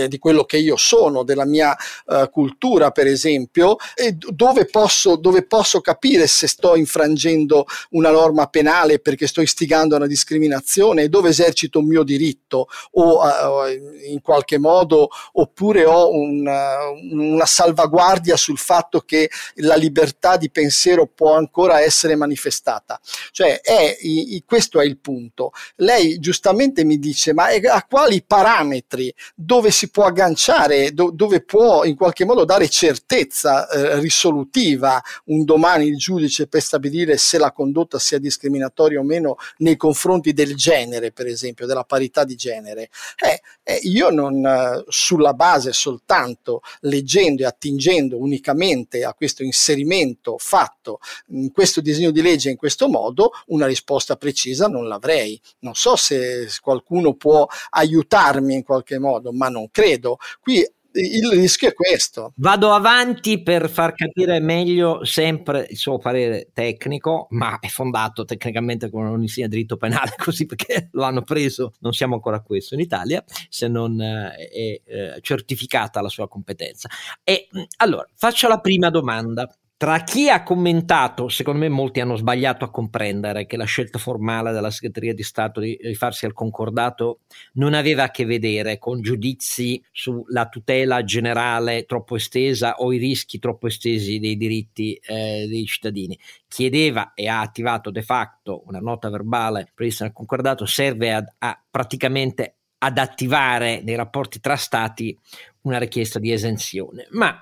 [0.07, 1.75] di quello che io sono, della mia
[2.05, 8.47] uh, cultura per esempio, e dove posso, dove posso capire se sto infrangendo una norma
[8.47, 13.67] penale perché sto istigando una discriminazione e dove esercito un mio diritto o uh,
[14.07, 21.07] in qualche modo oppure ho una, una salvaguardia sul fatto che la libertà di pensiero
[21.07, 22.99] può ancora essere manifestata.
[23.31, 25.51] Cioè, è, i, questo è il punto.
[25.77, 31.83] Lei giustamente mi dice, ma a quali parametri, dove si può agganciare, do, dove può
[31.83, 37.51] in qualche modo dare certezza eh, risolutiva un domani il giudice per stabilire se la
[37.51, 42.89] condotta sia discriminatoria o meno nei confronti del genere, per esempio, della parità di genere.
[43.17, 50.35] Eh, eh, io non, eh, sulla base soltanto leggendo e attingendo unicamente a questo inserimento
[50.37, 50.99] fatto
[51.35, 55.39] in questo disegno di legge in questo modo, una risposta precisa non l'avrei.
[55.59, 60.17] Non so se qualcuno può aiutarmi in qualche modo, ma non credo.
[60.39, 62.31] Qui il rischio è questo.
[62.37, 68.89] Vado avanti per far capire meglio sempre il suo parere tecnico, ma è fondato tecnicamente
[68.89, 72.75] come non insegna diritto penale, così perché lo hanno preso, non siamo ancora a questo
[72.75, 76.89] in Italia, se non eh, è eh, certificata la sua competenza.
[77.23, 79.49] E allora faccio la prima domanda.
[79.77, 84.53] Tra chi ha commentato, secondo me molti hanno sbagliato a comprendere che la scelta formale
[84.53, 87.19] della segreteria di Stato di rifarsi al concordato
[87.55, 93.37] non aveva a che vedere con giudizi sulla tutela generale troppo estesa o i rischi
[93.37, 96.17] troppo estesi dei diritti eh, dei cittadini.
[96.47, 101.61] Chiedeva e ha attivato de facto una nota verbale prevista nel concordato, serve a, a
[101.69, 105.17] praticamente ad attivare nei rapporti tra stati
[105.61, 107.07] una richiesta di esenzione.
[107.11, 107.35] Ma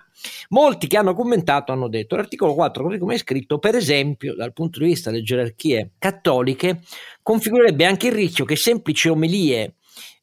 [0.50, 4.54] molti che hanno commentato hanno detto l'articolo 4, così come è scritto, per esempio, dal
[4.54, 6.82] punto di vista delle gerarchie cattoliche,
[7.22, 9.76] configurerebbe anche il rischio che semplici omelie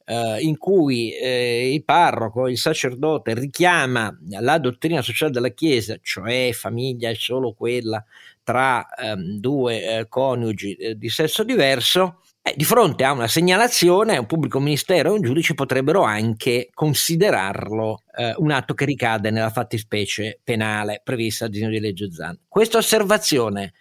[0.07, 6.51] eh, in cui eh, il parroco, il sacerdote richiama la dottrina sociale della Chiesa, cioè
[6.55, 8.03] famiglia è solo quella
[8.43, 14.17] tra ehm, due eh, coniugi eh, di sesso diverso, eh, di fronte a una segnalazione,
[14.17, 19.51] un pubblico ministero e un giudice potrebbero anche considerarlo eh, un atto che ricade nella
[19.51, 22.39] fattispecie penale prevista dal disegno di legge Zan.
[22.49, 23.73] Questa osservazione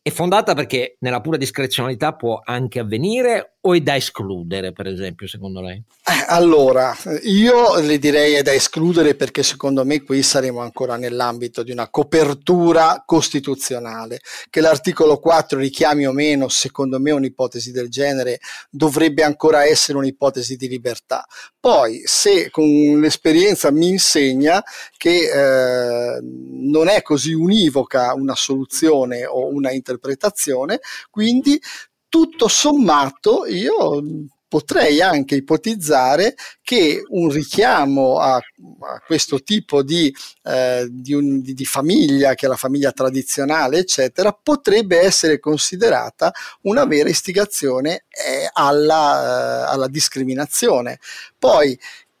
[0.00, 5.26] È fondata perché nella pura discrezionalità può anche avvenire o è da escludere, per esempio,
[5.26, 5.82] secondo lei?
[6.04, 11.62] Eh, allora, io le direi è da escludere perché secondo me qui saremo ancora nell'ambito
[11.62, 14.20] di una copertura costituzionale.
[14.48, 18.38] Che l'articolo 4 richiami o meno, secondo me un'ipotesi del genere
[18.70, 21.26] dovrebbe ancora essere un'ipotesi di libertà.
[21.58, 22.64] Poi, se con
[23.00, 24.62] l'esperienza mi insegna
[24.96, 30.78] che eh, non è così univoca una soluzione o una interpretazione,
[31.10, 31.60] quindi
[32.08, 34.02] tutto sommato io
[34.48, 40.12] potrei anche ipotizzare che un richiamo a, a questo tipo di,
[40.44, 46.32] eh, di, un, di, di, famiglia, che è la famiglia tradizionale, eccetera, potrebbe essere considerata
[46.62, 50.98] una vera istigazione eh, alla, eh, alla discriminazione.
[51.38, 51.78] Poi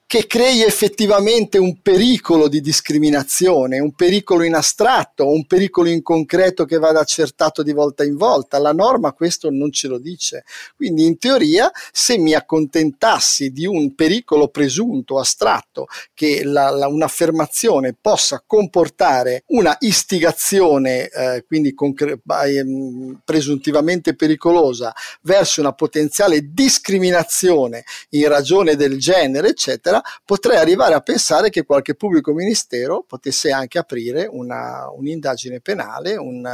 [0.08, 6.64] che crei effettivamente un pericolo di discriminazione, un pericolo in astratto, un pericolo in concreto
[6.64, 8.58] che vada accertato di volta in volta.
[8.58, 10.44] La norma questo non ce lo dice.
[10.76, 17.94] Quindi in teoria se mi accontentassi di un pericolo presunto, astratto, che la, la, un'affermazione
[18.00, 24.90] possa comportare una istigazione, eh, quindi concre- ehm, presuntivamente pericolosa,
[25.20, 31.94] verso una potenziale discriminazione in ragione del genere, eccetera, potrei arrivare a pensare che qualche
[31.94, 36.48] pubblico ministero potesse anche aprire una, un'indagine penale, un,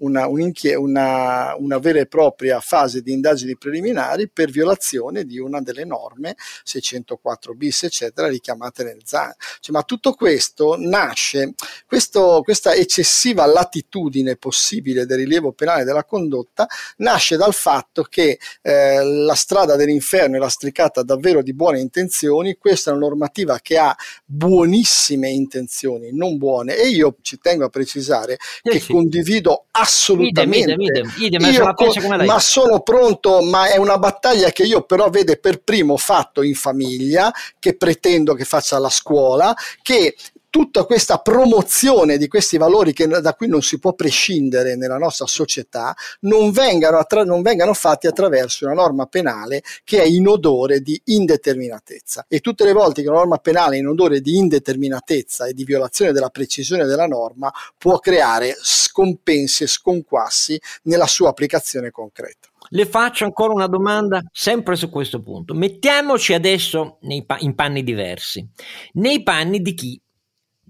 [0.00, 5.84] una, una, una, vera e propria fase di indagini preliminari per violazione di una delle
[5.84, 9.32] norme 604 bis eccetera richiamate nel ZAN.
[9.60, 11.54] Cioè, ma tutto questo nasce,
[11.86, 16.66] questo, questa eccessiva latitudine possibile del rilievo penale della condotta
[16.98, 22.90] nasce dal fatto che eh, la strada dell'inferno è lastricata davvero di buone intenzioni, questa
[22.90, 28.38] è una normativa che ha buonissime intenzioni, non buone e io ci tengo a precisare
[28.62, 30.72] eh che condivido assolutamente assolutamente.
[30.72, 35.10] Idem, idem, idem, io, co- ma sono pronto, ma è una battaglia che io però
[35.10, 40.14] vede per primo fatto in famiglia, che pretendo che faccia la scuola, che
[40.50, 45.26] tutta questa promozione di questi valori che, da cui non si può prescindere nella nostra
[45.26, 50.80] società non vengano, attra- non vengano fatti attraverso una norma penale che è in odore
[50.80, 52.26] di indeterminatezza.
[52.28, 55.64] E tutte le volte che una norma penale è in odore di indeterminatezza e di
[55.64, 62.48] violazione della precisione della norma può creare scompensi e sconquassi nella sua applicazione concreta.
[62.72, 65.54] Le faccio ancora una domanda sempre su questo punto.
[65.54, 68.46] Mettiamoci adesso pa- in panni diversi,
[68.94, 70.00] nei panni di chi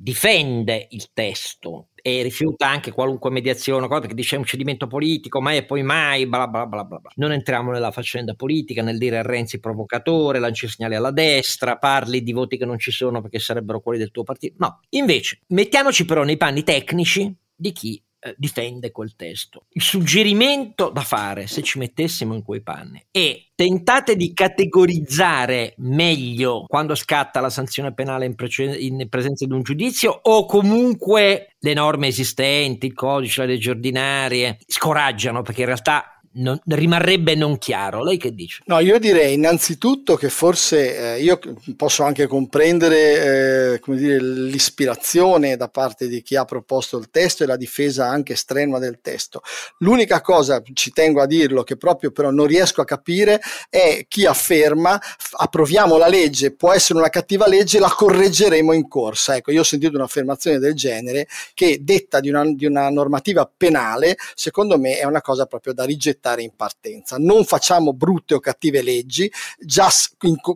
[0.02, 5.64] difende il testo e rifiuta anche qualunque mediazione, perché dice un cedimento politico, mai e
[5.66, 6.98] poi mai, bla bla bla bla.
[6.98, 7.10] bla.
[7.16, 12.22] Non entriamo nella faccenda politica, nel dire a Renzi provocatore, lanci segnali alla destra, parli
[12.22, 14.54] di voti che non ci sono perché sarebbero quelli del tuo partito.
[14.58, 19.64] No, invece, mettiamoci però nei panni tecnici di chi eh, difende quel testo.
[19.70, 26.64] Il suggerimento da fare, se ci mettessimo in quei panni, è tentate di categorizzare meglio
[26.66, 31.74] quando scatta la sanzione penale in, prece- in presenza di un giudizio o comunque le
[31.74, 38.04] norme esistenti, il codice, le leggi ordinarie, scoraggiano perché in realtà non, rimarrebbe non chiaro.
[38.04, 38.62] Lei che dice?
[38.66, 41.40] No, io direi innanzitutto che forse eh, io
[41.76, 47.46] posso anche comprendere eh, dire, l'ispirazione da parte di chi ha proposto il testo e
[47.46, 49.42] la difesa anche strenua del testo.
[49.78, 54.24] L'unica cosa, ci tengo a dirlo, che proprio però non riesco a capire è chi
[54.24, 55.00] afferma
[55.32, 59.34] approviamo la legge, può essere una cattiva legge, la correggeremo in corsa.
[59.34, 64.16] Ecco, io ho sentito un'affermazione del genere che detta di una, di una normativa penale,
[64.34, 67.16] secondo me è una cosa proprio da rigettare rispettare in partenza.
[67.18, 69.88] Non facciamo brutte o cattive leggi, già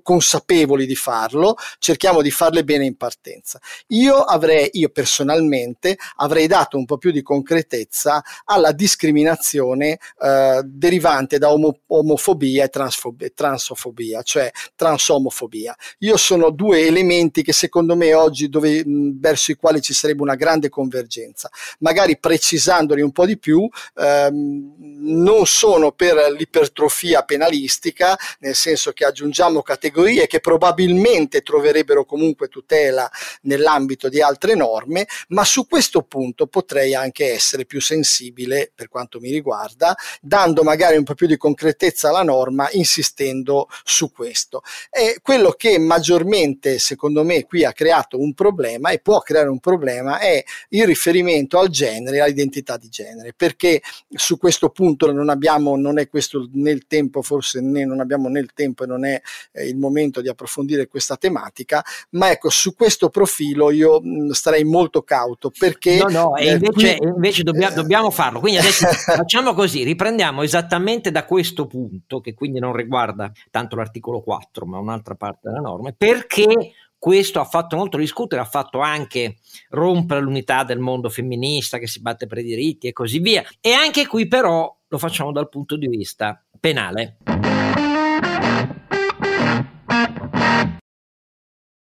[0.02, 3.58] consapevoli di farlo, cerchiamo di farle bene in partenza.
[3.88, 11.38] Io avrei, io personalmente, avrei dato un po' più di concretezza alla discriminazione eh, derivante
[11.38, 15.74] da omo- omofobia e transfobia, transofobia, cioè transomofobia.
[16.00, 20.34] Io sono due elementi che secondo me oggi dove, verso i quali ci sarebbe una
[20.34, 21.48] grande convergenza.
[21.78, 24.74] Magari precisandoli un po' di più, ehm,
[25.04, 33.08] non sono per l'ipertrofia penalistica, nel senso che aggiungiamo categorie che probabilmente troverebbero comunque tutela
[33.42, 39.20] nell'ambito di altre norme, ma su questo punto potrei anche essere più sensibile per quanto
[39.20, 44.62] mi riguarda, dando magari un po' più di concretezza alla norma, insistendo su questo.
[44.90, 49.60] E quello che maggiormente, secondo me, qui ha creato un problema e può creare un
[49.60, 55.42] problema è il riferimento al genere, all'identità di genere, perché su questo punto non abbiamo
[55.44, 58.86] abbiamo, non è questo né il tempo, forse né, non abbiamo né il tempo e
[58.86, 59.20] non è
[59.52, 64.64] eh, il momento di approfondire questa tematica, ma ecco, su questo profilo io mh, starei
[64.64, 65.98] molto cauto perché...
[65.98, 68.40] No, no, e invece, qui, invece dobbiamo, eh, dobbiamo farlo.
[68.40, 74.22] Quindi adesso facciamo così, riprendiamo esattamente da questo punto, che quindi non riguarda tanto l'articolo
[74.22, 76.72] 4, ma un'altra parte della norma, perché
[77.04, 79.36] questo ha fatto molto discutere, ha fatto anche
[79.68, 83.44] rompere l'unità del mondo femminista che si batte per i diritti e così via.
[83.60, 87.18] E anche qui però lo facciamo dal punto di vista penale.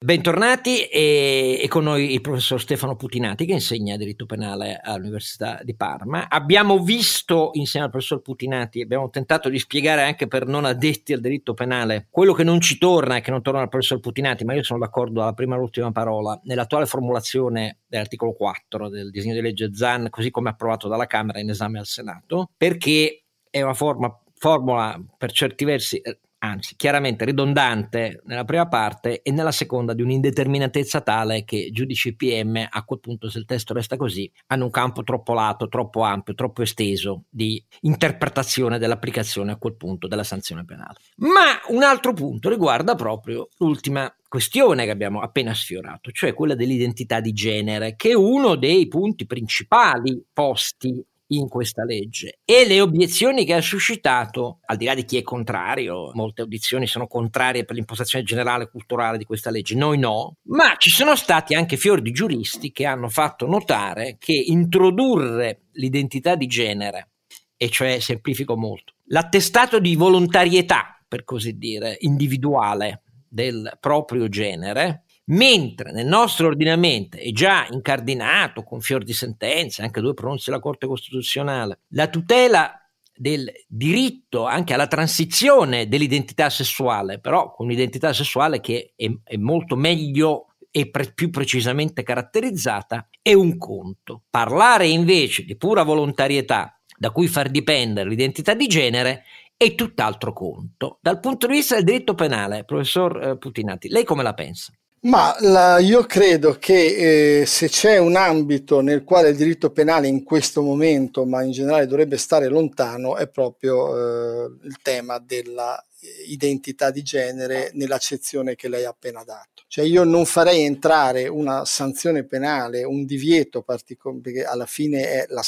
[0.04, 5.78] Bentornati e, e, con noi il professor Stefano Putinati che insegna diritto penale all'Università di
[5.78, 6.28] Parma.
[6.28, 11.22] Abbiamo visto insieme al professor Putinati, abbiamo tentato di spiegare anche per non addetti al
[11.22, 14.54] diritto penale quello che non ci torna e che non torna al professor Putinati, ma
[14.54, 19.42] io sono d'accordo alla prima e all'ultima parola, nell'attuale formulazione dell'articolo 4 del disegno di
[19.42, 24.14] legge ZAN, così come approvato dalla Camera in esame al Senato, perché è una forma,
[24.34, 26.02] formula per certi versi
[26.44, 32.16] anzi chiaramente ridondante nella prima parte e nella seconda di un'indeterminatezza tale che giudici e
[32.16, 36.02] PM a quel punto se il testo resta così hanno un campo troppo lato, troppo
[36.02, 40.96] ampio, troppo esteso di interpretazione dell'applicazione a quel punto della sanzione penale.
[41.18, 47.20] Ma un altro punto riguarda proprio l'ultima questione che abbiamo appena sfiorato, cioè quella dell'identità
[47.20, 52.40] di genere, che è uno dei punti principali posti in questa legge.
[52.46, 56.88] E le obiezioni che ha suscitato, al di là di chi è contrario, molte audizioni
[56.88, 61.56] sono contrarie per l'impostazione generale culturale di questa legge, noi no, ma ci sono stati
[61.56, 67.12] anche fior di giuristi che hanno fatto notare che introdurre l'identità di genere,
[67.56, 75.92] e cioè semplifico molto, l'attestato di volontarietà, per così dire, individuale del proprio genere, mentre
[75.92, 80.88] nel nostro ordinamento è già incardinato con fior di sentenze, anche due pronunce della Corte
[80.88, 82.78] Costituzionale, la tutela
[83.16, 89.76] del diritto anche alla transizione dell'identità sessuale, però con un'identità sessuale che è, è molto
[89.76, 94.24] meglio e pre- più precisamente caratterizzata, è un conto.
[94.30, 99.24] Parlare invece di pura volontarietà da cui far dipendere l'identità di genere
[99.56, 100.98] è tutt'altro conto.
[101.00, 104.74] Dal punto di vista del diritto penale, professor eh, Putinati, lei come la pensa?
[105.06, 110.08] Ma la, io credo che eh, se c'è un ambito nel quale il diritto penale
[110.08, 115.82] in questo momento, ma in generale dovrebbe stare lontano, è proprio eh, il tema della
[116.28, 119.64] identità di genere nell'accezione che lei ha appena dato.
[119.68, 125.42] Cioè io non farei entrare una sanzione penale, un divieto particolare, perché alla fine la,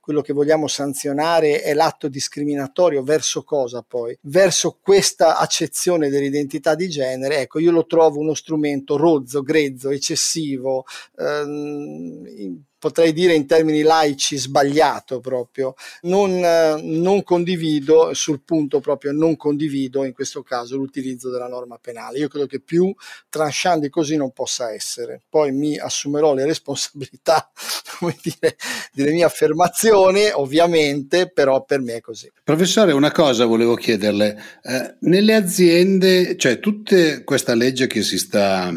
[0.00, 4.18] quello che vogliamo sanzionare è l'atto discriminatorio verso cosa poi?
[4.22, 10.84] Verso questa accezione dell'identità di genere, ecco io lo trovo uno strumento rozzo, grezzo, eccessivo,
[11.18, 15.74] ehm, potrei dire in termini laici sbagliato proprio.
[16.00, 22.18] Non, non, condivido, sul punto proprio non condivido in questo caso l'utilizzo della norma penale.
[22.18, 22.92] Io credo che più
[23.28, 25.22] tranchant di così non possa essere.
[25.28, 27.52] Poi mi assumerò le responsabilità
[28.00, 28.56] come dire,
[28.92, 32.28] delle mie affermazioni, ovviamente, però per me è così.
[32.42, 34.42] Professore, una cosa volevo chiederle.
[34.60, 38.74] Eh, nelle aziende, cioè tutta questa legge che si sta...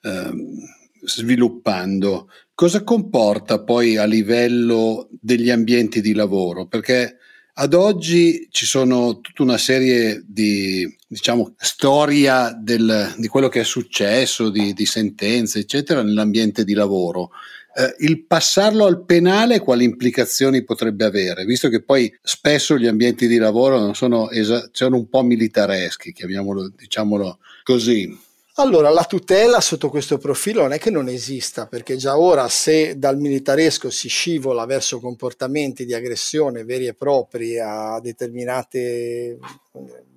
[0.00, 0.74] Eh,
[1.06, 6.66] sviluppando, cosa comporta poi a livello degli ambienti di lavoro?
[6.66, 7.18] Perché
[7.58, 13.64] ad oggi ci sono tutta una serie di diciamo, storia del, di quello che è
[13.64, 17.30] successo, di, di sentenze, eccetera, nell'ambiente di lavoro.
[17.74, 21.44] Eh, il passarlo al penale quali implicazioni potrebbe avere?
[21.44, 26.72] Visto che poi spesso gli ambienti di lavoro sono, esa- sono un po' militareschi, chiamiamolo,
[26.74, 28.24] diciamolo così.
[28.58, 32.98] Allora, la tutela sotto questo profilo non è che non esista, perché già ora se
[32.98, 39.38] dal militaresco si scivola verso comportamenti di aggressione veri e propri a determinate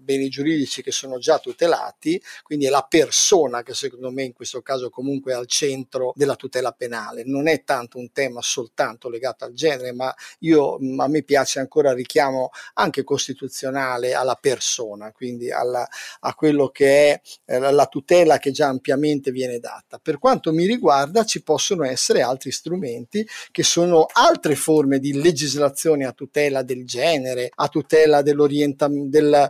[0.10, 4.64] beni giuridici che sono già tutelati, quindi è la persona che secondo me in questo
[4.64, 7.22] caso comunque è al centro della tutela penale.
[7.26, 11.92] Non è tanto un tema soltanto legato al genere, ma io a me piace ancora
[11.92, 15.88] il richiamo anche costituzionale alla persona, quindi alla,
[16.22, 20.00] a quello che è eh, la tutela che già ampiamente viene data.
[20.02, 26.06] Per quanto mi riguarda ci possono essere altri strumenti che sono altre forme di legislazione
[26.06, 29.50] a tutela del genere, a tutela dell'orientamento, del,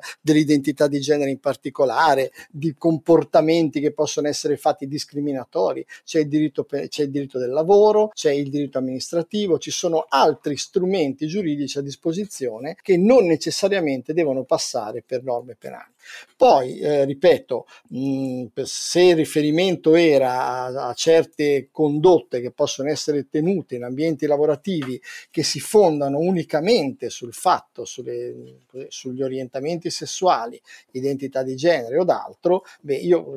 [0.49, 5.85] identità di genere in particolare, di comportamenti che possono essere fatti discriminatori.
[6.03, 10.57] C'è il diritto, c'è il diritto del lavoro, c'è il diritto amministrativo, ci sono altri
[10.57, 15.91] strumenti giuridici a disposizione che non necessariamente devono passare per norme penali.
[16.35, 23.27] Poi, eh, ripeto, mh, se il riferimento era a, a, certe condotte che possono essere
[23.29, 30.59] tenute in ambienti lavorativi che si fondano unicamente sul fatto, sulle, sugli orientamenti sessuali,
[30.91, 33.35] identità di genere o d'altro, beh, io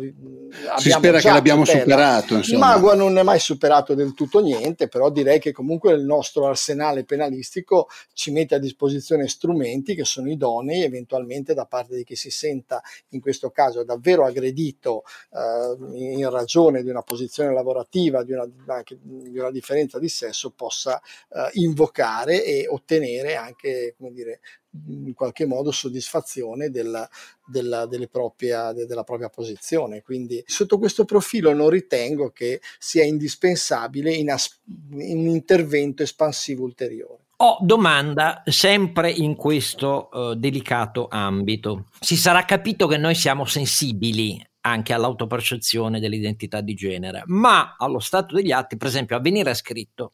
[0.78, 1.82] si spera che l'abbiamo tutela.
[1.82, 2.34] superato.
[2.36, 2.66] Insomma.
[2.66, 7.04] Magua non è mai superato del tutto niente, però direi che comunque il nostro arsenale
[7.04, 12.30] penalistico ci mette a disposizione strumenti che sono idonei eventualmente da parte di chi si
[12.62, 15.02] senta in questo caso davvero aggredito
[15.32, 20.50] eh, in ragione di una posizione lavorativa, di una, anche di una differenza di sesso,
[20.50, 24.40] possa eh, invocare e ottenere anche, come dire,
[24.86, 27.06] in qualche modo soddisfazione della,
[27.44, 30.00] della, propria, della, propria, posizione.
[30.00, 34.60] Quindi sotto questo profilo non ritengo che sia indispensabile in as-
[34.92, 37.22] un intervento espansivo ulteriore.
[37.45, 41.86] Ho domanda sempre in questo uh, delicato ambito.
[41.99, 48.36] Si sarà capito che noi siamo sensibili anche all'autopercezione dell'identità di genere, ma allo stato
[48.36, 50.12] degli atti, per esempio, avvenire è scritto,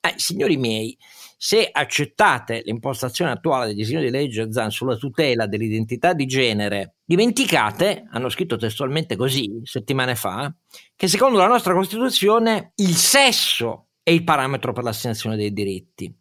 [0.00, 0.98] eh, signori miei,
[1.38, 8.08] se accettate l'impostazione attuale del disegno di legge ZAN sulla tutela dell'identità di genere, dimenticate,
[8.10, 10.52] hanno scritto testualmente così settimane fa,
[10.96, 16.12] che secondo la nostra Costituzione il sesso è il parametro per l'assegnazione dei diritti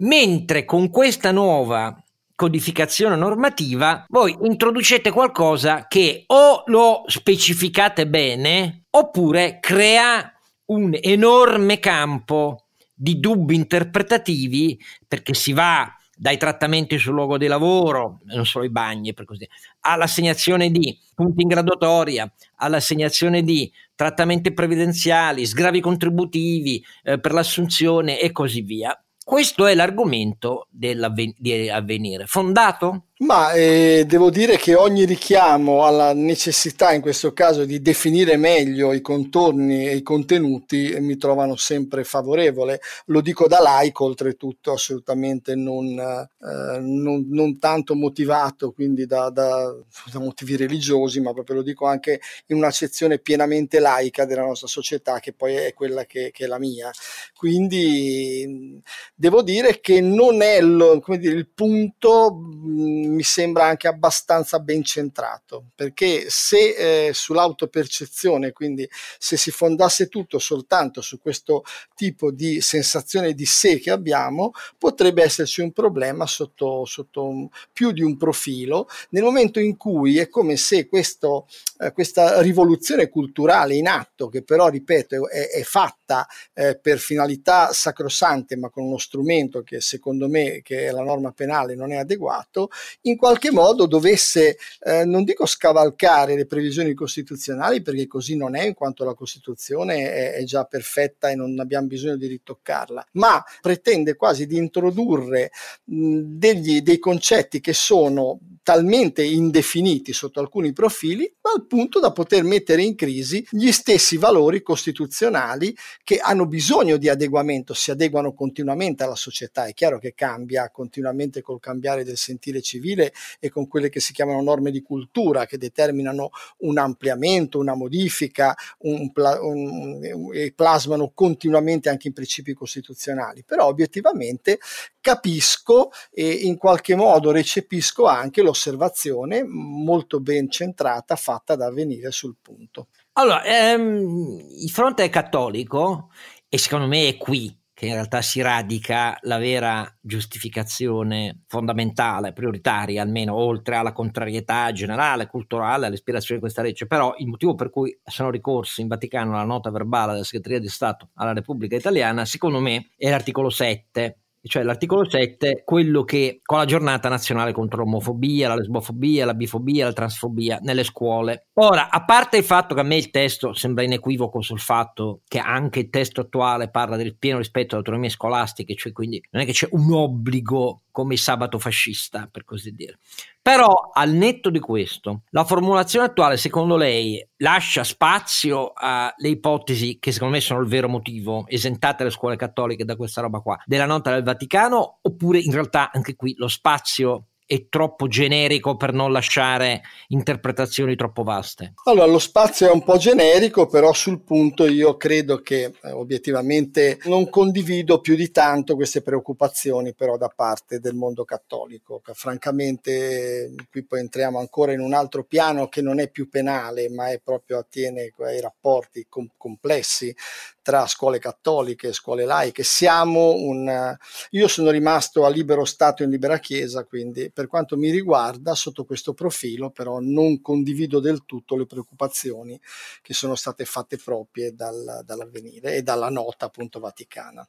[0.00, 1.96] mentre con questa nuova
[2.34, 10.32] codificazione normativa voi introducete qualcosa che o lo specificate bene oppure crea
[10.66, 18.18] un enorme campo di dubbi interpretativi perché si va dai trattamenti sul luogo di lavoro,
[18.24, 19.48] non solo i bagni per così
[19.80, 28.32] all'assegnazione di punti in graduatoria, all'assegnazione di trattamenti previdenziali, sgravi contributivi eh, per l'assunzione e
[28.32, 28.94] così via.
[29.30, 32.26] Questo è l'argomento di avvenire.
[32.26, 33.09] Fondato?
[33.22, 38.94] Ma eh, devo dire che ogni richiamo alla necessità, in questo caso, di definire meglio
[38.94, 42.80] i contorni e i contenuti mi trovano sempre favorevole.
[43.06, 49.70] Lo dico da laico, oltretutto, assolutamente non, eh, non, non tanto motivato, quindi da, da,
[50.10, 55.20] da, motivi religiosi, ma proprio lo dico anche in un'accezione pienamente laica della nostra società,
[55.20, 56.90] che poi è quella che, che è la mia.
[57.36, 58.80] Quindi
[59.14, 62.32] devo dire che non è lo, dire, il punto.
[62.32, 68.88] Mh, mi sembra anche abbastanza ben centrato, perché se eh, sull'autopercezione, quindi
[69.18, 75.22] se si fondasse tutto soltanto su questo tipo di sensazione di sé che abbiamo, potrebbe
[75.22, 80.28] esserci un problema sotto, sotto un, più di un profilo, nel momento in cui è
[80.28, 81.46] come se questo,
[81.78, 87.72] eh, questa rivoluzione culturale in atto, che però, ripeto, è, è fatta eh, per finalità
[87.72, 91.96] sacrosante, ma con uno strumento che secondo me, che è la norma penale, non è
[91.96, 92.70] adeguato,
[93.02, 98.64] in qualche modo dovesse, eh, non dico scavalcare le previsioni costituzionali, perché così non è,
[98.64, 103.42] in quanto la Costituzione è, è già perfetta e non abbiamo bisogno di ritoccarla, ma
[103.60, 105.50] pretende quasi di introdurre
[105.84, 112.44] mh, degli, dei concetti che sono talmente indefiniti sotto alcuni profili, al punto da poter
[112.44, 115.74] mettere in crisi gli stessi valori costituzionali
[116.04, 121.40] che hanno bisogno di adeguamento, si adeguano continuamente alla società, è chiaro che cambia continuamente
[121.40, 122.89] col cambiare del sentire civile
[123.38, 128.54] e con quelle che si chiamano norme di cultura che determinano un ampliamento, una modifica
[128.78, 134.58] un, un, e plasmano continuamente anche in principi costituzionali, però obiettivamente
[135.00, 142.36] capisco e in qualche modo recepisco anche l'osservazione molto ben centrata fatta da avvenire sul
[142.40, 142.88] punto.
[143.14, 146.10] Allora, ehm, il fronte cattolico,
[146.48, 153.00] e secondo me è qui che in realtà si radica la vera giustificazione fondamentale, prioritaria,
[153.00, 156.86] almeno oltre alla contrarietà generale, culturale, all'ispirazione di questa legge.
[156.86, 160.68] Però il motivo per cui sono ricorsi in Vaticano la nota verbale della Segreteria di
[160.68, 166.58] Stato alla Repubblica Italiana, secondo me, è l'articolo 7 cioè l'articolo 7, quello che con
[166.58, 171.48] la giornata nazionale contro l'omofobia, la lesbofobia, la bifobia, la transfobia nelle scuole.
[171.54, 175.38] Ora, a parte il fatto che a me il testo sembra inequivoco sul fatto che
[175.38, 179.46] anche il testo attuale parla del pieno rispetto alle autonomie scolastiche, cioè quindi non è
[179.46, 182.98] che c'è un obbligo come sabato fascista, per così dire.
[183.42, 190.12] Però al netto di questo, la formulazione attuale secondo lei lascia spazio alle ipotesi che
[190.12, 193.86] secondo me sono il vero motivo, esentate le scuole cattoliche da questa roba qua, della
[193.86, 199.10] nota del Vaticano, oppure in realtà anche qui lo spazio è troppo generico per non
[199.10, 201.72] lasciare interpretazioni troppo vaste?
[201.86, 207.00] Allora, lo spazio è un po' generico, però sul punto io credo che eh, obiettivamente
[207.06, 212.00] non condivido più di tanto queste preoccupazioni però da parte del mondo cattolico.
[212.12, 217.10] Francamente, qui poi entriamo ancora in un altro piano che non è più penale, ma
[217.10, 220.14] è proprio attiene ai rapporti com- complessi
[220.62, 222.62] tra scuole cattoliche e scuole laiche.
[222.62, 223.96] Siamo un,
[224.30, 228.84] io sono rimasto a libero Stato in libera Chiesa, quindi per quanto mi riguarda, sotto
[228.84, 232.60] questo profilo, però non condivido del tutto le preoccupazioni
[233.00, 237.48] che sono state fatte proprie dal, dall'avvenire e dalla nota appunto vaticana.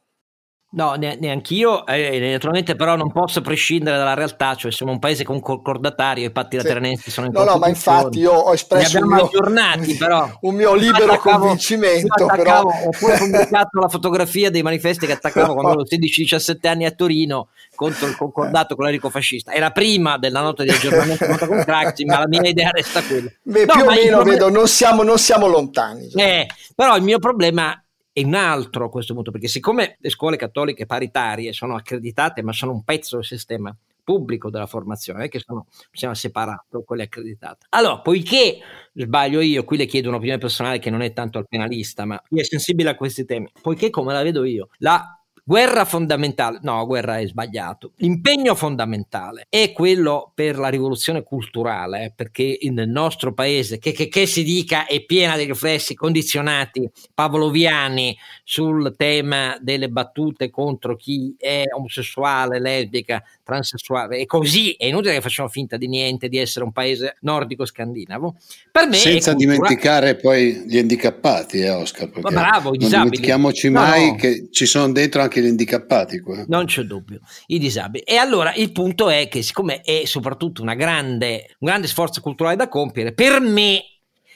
[0.73, 5.41] No, neanch'io, eh, naturalmente però non posso prescindere dalla realtà, cioè siamo un paese con
[5.41, 6.63] concordatario, i patti sì.
[6.63, 10.29] lateranensi sono in No, no, ma infatti io ho espresso un mio, aggiornati, però.
[10.39, 12.25] un mio libero attaccavo, convincimento.
[12.25, 12.61] Però...
[12.61, 17.49] Ho pure pubblicato la fotografia dei manifesti che attaccavo quando avevo 16-17 anni a Torino
[17.75, 19.51] contro il concordato clerico-fascista.
[19.51, 23.31] Era prima della nota di aggiornamento con Craxi, ma la mia idea resta quella.
[23.41, 24.23] Beh, no, più o meno, problema...
[24.23, 26.09] vedo, non siamo, non siamo lontani.
[26.13, 30.37] Eh, però il mio problema è un altro a questo punto, perché siccome le scuole
[30.37, 35.67] cattoliche paritarie sono accreditate, ma sono un pezzo del sistema pubblico della formazione, che sono,
[35.91, 37.67] siamo separato quelle accreditate.
[37.69, 38.57] Allora, poiché
[38.93, 42.39] sbaglio io, qui le chiedo un'opinione personale che non è tanto al penalista, ma chi
[42.39, 45.20] è sensibile a questi temi, poiché come la vedo io, la
[45.51, 47.91] Guerra fondamentale, no, guerra è sbagliato.
[47.97, 54.07] L'impegno fondamentale è quello per la rivoluzione culturale, eh, perché nel nostro paese, che, che,
[54.07, 61.35] che, si dica, è piena di riflessi condizionati pavloviani sul tema delle battute contro chi
[61.37, 66.63] è omosessuale, lesbica, transessuale, e così è inutile che facciamo finta di niente, di essere
[66.63, 68.37] un paese nordico-scandinavo.
[68.71, 72.09] Per me Senza dimenticare poi gli handicappati, eh, Oscar.
[72.09, 72.79] Bravo, i disabili.
[72.79, 74.15] Non dimentichiamoci mai no, no.
[74.15, 76.45] che ci sono dentro anche gli handicappati qua.
[76.47, 78.03] Non c'è dubbio, i disabili.
[78.03, 82.67] E allora il punto è che siccome è soprattutto grande, un grande sforzo culturale da
[82.67, 83.83] compiere, per me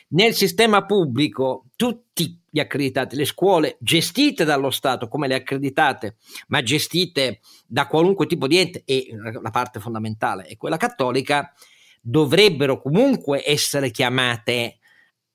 [0.10, 6.16] nel sistema pubblico tutti gli accreditati, le scuole gestite dallo Stato come le accreditate,
[6.48, 9.08] ma gestite da qualunque tipo di ente, e
[9.42, 11.54] la parte fondamentale è quella cattolica,
[12.00, 14.78] dovrebbero comunque essere chiamate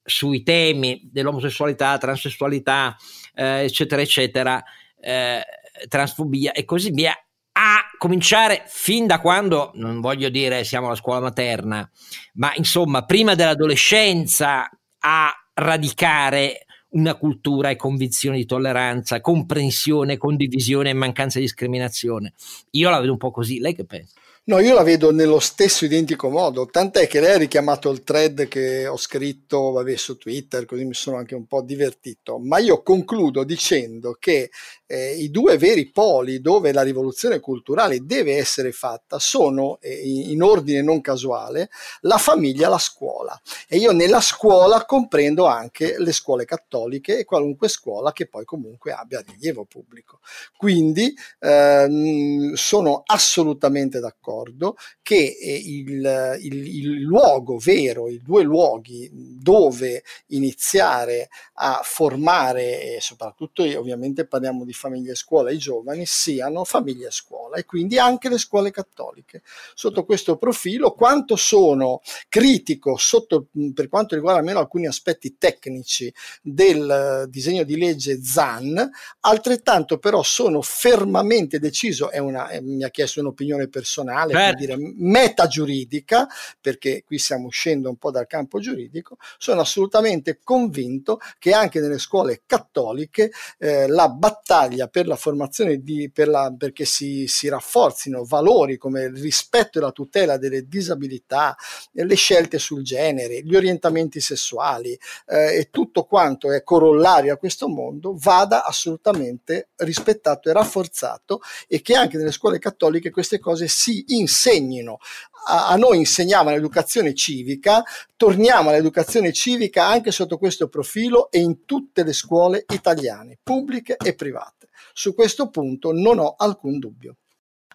[0.02, 2.96] sui temi dell'omosessualità, transessualità,
[3.34, 4.64] eh, eccetera, eccetera,
[4.98, 5.42] eh,
[5.88, 7.14] transfobia e così via,
[7.52, 11.88] a cominciare fin da quando, non voglio dire siamo alla scuola materna,
[12.34, 14.70] ma insomma prima dell'adolescenza
[15.00, 22.32] a radicare una cultura e convinzione di tolleranza, comprensione, condivisione e mancanza di discriminazione.
[22.70, 24.14] Io la vedo un po' così, lei che pensa?
[24.42, 28.48] No, io la vedo nello stesso identico modo, tant'è che lei ha richiamato il thread
[28.48, 32.82] che ho scritto vabbè, su Twitter, così mi sono anche un po' divertito, ma io
[32.82, 34.50] concludo dicendo che
[34.90, 40.42] eh, i due veri poli dove la rivoluzione culturale deve essere fatta sono, eh, in
[40.42, 41.70] ordine non casuale,
[42.00, 43.40] la famiglia e la scuola.
[43.68, 48.90] E io nella scuola comprendo anche le scuole cattoliche e qualunque scuola che poi comunque
[48.90, 50.18] abbia rilievo pubblico.
[50.56, 59.08] Quindi ehm, sono assolutamente d'accordo che eh, il, il, il luogo vero, i due luoghi
[59.12, 66.64] dove iniziare a formare, e soprattutto ovviamente parliamo di famiglie e scuola, i giovani, siano
[66.64, 69.42] famiglie e scuola e quindi anche le scuole cattoliche.
[69.74, 77.26] Sotto questo profilo, quanto sono critico sotto, per quanto riguarda almeno alcuni aspetti tecnici del
[77.28, 83.68] disegno di legge ZAN, altrettanto però sono fermamente deciso, è una, mi ha chiesto un'opinione
[83.68, 84.56] personale, certo.
[84.56, 86.26] per dire meta giuridica,
[86.60, 91.98] perché qui stiamo uscendo un po' dal campo giuridico, sono assolutamente convinto che anche nelle
[91.98, 98.24] scuole cattoliche eh, la battaglia per la formazione di, per la, perché si, si rafforzino
[98.24, 101.56] valori come il rispetto e la tutela delle disabilità,
[101.92, 107.68] le scelte sul genere, gli orientamenti sessuali eh, e tutto quanto è corollario a questo
[107.68, 114.04] mondo vada assolutamente rispettato e rafforzato e che anche nelle scuole cattoliche queste cose si
[114.08, 114.98] insegnino.
[115.46, 117.82] A, noi insegnavano l'educazione civica,
[118.16, 124.14] torniamo all'educazione civica anche sotto questo profilo e in tutte le scuole italiane, pubbliche e
[124.14, 124.68] private.
[124.92, 127.16] Su questo punto non ho alcun dubbio.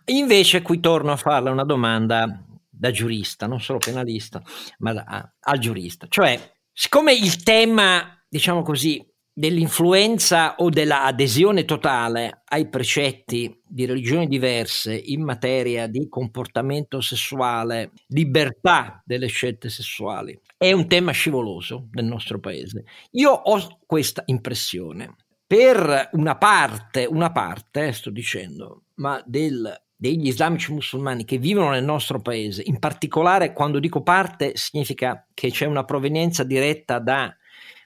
[0.05, 4.41] Invece qui torno a farle una domanda da giurista, non solo penalista,
[4.79, 6.07] ma da, al giurista.
[6.07, 9.03] Cioè, siccome il tema, diciamo così,
[9.37, 19.03] dell'influenza o dell'adesione totale ai precetti di religioni diverse in materia di comportamento sessuale, libertà
[19.05, 22.85] delle scelte sessuali, è un tema scivoloso nel nostro paese.
[23.11, 25.17] Io ho questa impressione.
[25.45, 31.83] Per una parte, una parte, sto dicendo, ma del degli islamici musulmani che vivono nel
[31.83, 37.33] nostro paese, in particolare quando dico parte significa che c'è una provenienza diretta da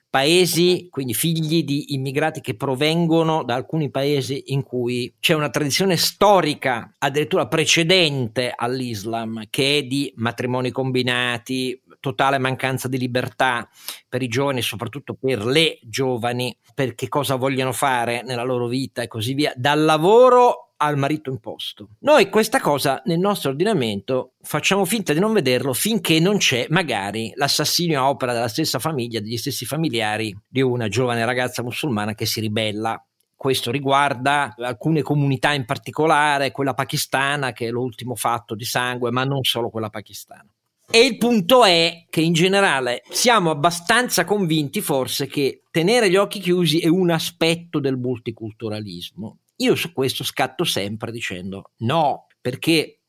[0.10, 5.98] paesi, quindi figli di immigrati che provengono da alcuni paesi in cui c'è una tradizione
[5.98, 13.70] storica addirittura precedente all'Islam che è di matrimoni combinati, totale mancanza di libertà
[14.08, 19.02] per i giovani, soprattutto per le giovani, per che cosa vogliono fare nella loro vita
[19.02, 21.90] e così via, dal lavoro al marito imposto.
[22.00, 27.32] Noi questa cosa nel nostro ordinamento facciamo finta di non vederlo finché non c'è magari
[27.36, 32.26] l'assassinio a opera della stessa famiglia, degli stessi familiari di una giovane ragazza musulmana che
[32.26, 33.02] si ribella.
[33.36, 39.24] Questo riguarda alcune comunità in particolare, quella pakistana che è l'ultimo fatto di sangue, ma
[39.24, 40.48] non solo quella pakistana.
[40.92, 46.40] E il punto è che in generale siamo abbastanza convinti forse che tenere gli occhi
[46.40, 53.02] chiusi è un aspetto del multiculturalismo io su questo scatto sempre dicendo no, perché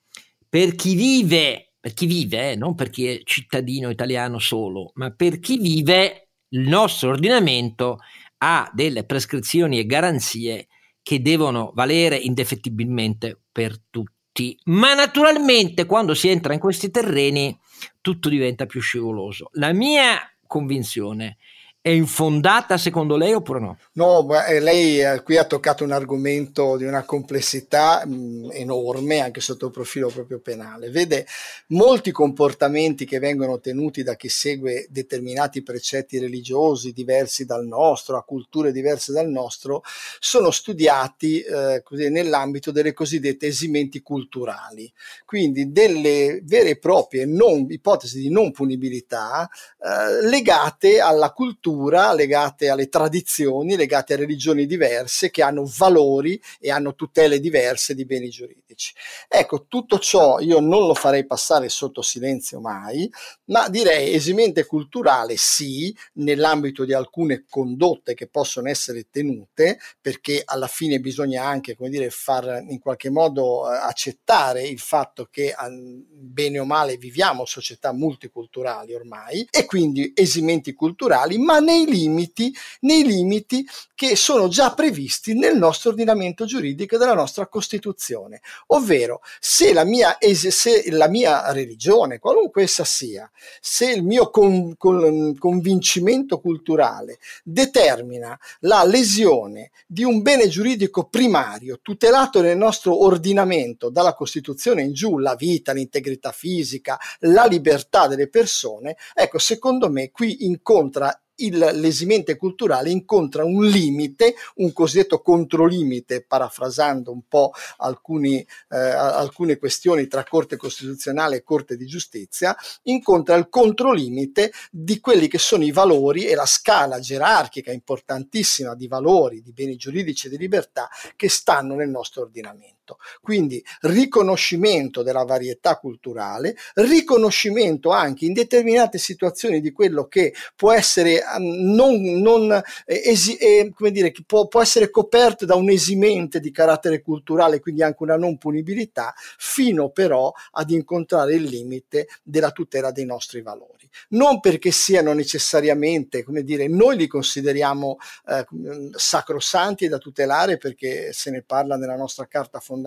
[0.48, 5.10] per chi vive, per chi vive, eh, non per chi è cittadino italiano solo, ma
[5.10, 7.98] per chi vive, il nostro ordinamento
[8.38, 10.66] ha delle prescrizioni e garanzie
[11.02, 14.58] che devono valere indefettibilmente per tutti.
[14.64, 17.56] Ma naturalmente quando si entra in questi terreni
[18.00, 19.50] tutto diventa più scivoloso.
[19.52, 21.36] La mia convinzione è
[21.82, 23.78] è infondata secondo lei oppure no?
[23.92, 29.40] No, eh, lei eh, qui ha toccato un argomento di una complessità mm, enorme anche
[29.40, 30.90] sotto il profilo proprio penale.
[30.90, 31.26] Vede,
[31.68, 38.24] molti comportamenti che vengono tenuti da chi segue determinati precetti religiosi diversi dal nostro, a
[38.24, 39.82] culture diverse dal nostro,
[40.18, 44.92] sono studiati eh, così, nell'ambito delle cosiddette esimenti culturali,
[45.24, 52.12] quindi delle vere e proprie non, ipotesi di non punibilità eh, legate alla cultura cultura,
[52.12, 58.04] legate alle tradizioni, legate a religioni diverse che hanno valori e hanno tutele diverse di
[58.04, 58.92] beni giuridici.
[59.28, 63.10] Ecco, tutto ciò io non lo farei passare sotto silenzio mai,
[63.46, 70.66] ma direi esimente culturale sì, nell'ambito di alcune condotte che possono essere tenute, perché alla
[70.66, 76.58] fine bisogna anche, come dire, far in qualche modo eh, accettare il fatto che bene
[76.58, 83.66] o male viviamo società multiculturali ormai e quindi esimenti culturali, ma nei limiti, nei limiti
[83.94, 88.40] che sono già previsti nel nostro ordinamento giuridico e della nostra Costituzione.
[88.68, 93.30] Ovvero, se la mia, se la mia religione, qualunque essa sia,
[93.60, 101.80] se il mio con, con, convincimento culturale determina la lesione di un bene giuridico primario
[101.82, 108.28] tutelato nel nostro ordinamento dalla Costituzione in giù, la vita, l'integrità fisica, la libertà delle
[108.28, 111.14] persone, ecco, secondo me qui incontra
[111.44, 119.56] il l'esimente culturale incontra un limite, un cosiddetto controlimite, parafrasando un po' alcuni, eh, alcune
[119.56, 125.64] questioni tra Corte Costituzionale e Corte di Giustizia, incontra il controlimite di quelli che sono
[125.64, 130.88] i valori e la scala gerarchica importantissima di valori, di beni giuridici e di libertà
[131.16, 132.79] che stanno nel nostro ordinamento.
[133.20, 141.20] Quindi riconoscimento della varietà culturale, riconoscimento anche in determinate situazioni di quello che può essere
[141.34, 145.70] Ehm, non, non eh, esi, eh, come dire, che può, può essere coperto da un
[145.70, 152.08] esimente di carattere culturale, quindi anche una non punibilità, fino però ad incontrare il limite
[152.22, 153.88] della tutela dei nostri valori.
[154.10, 158.46] Non perché siano necessariamente, come dire, noi li consideriamo eh,
[158.92, 162.79] sacrosanti da tutelare perché se ne parla nella nostra carta fondamentale,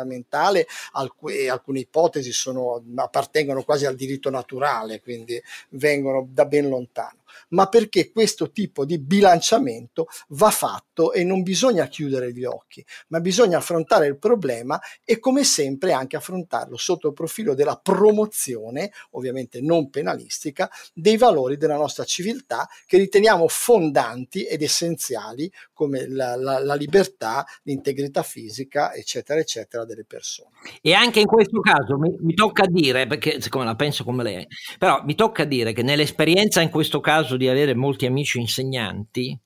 [0.94, 7.23] alc- alcune ipotesi sono, appartengono quasi al diritto naturale, quindi vengono da ben lontano
[7.54, 13.20] ma perché questo tipo di bilanciamento va fatto e non bisogna chiudere gli occhi, ma
[13.20, 19.62] bisogna affrontare il problema e come sempre anche affrontarlo sotto il profilo della promozione, ovviamente
[19.62, 26.60] non penalistica, dei valori della nostra civiltà che riteniamo fondanti ed essenziali come la, la,
[26.60, 30.50] la libertà, l'integrità fisica, eccetera, eccetera, delle persone.
[30.82, 34.48] E anche in questo caso mi, mi tocca dire, perché siccome la penso come lei,
[34.78, 39.38] però mi tocca dire che nell'esperienza in questo caso di avere molti amici insegnanti,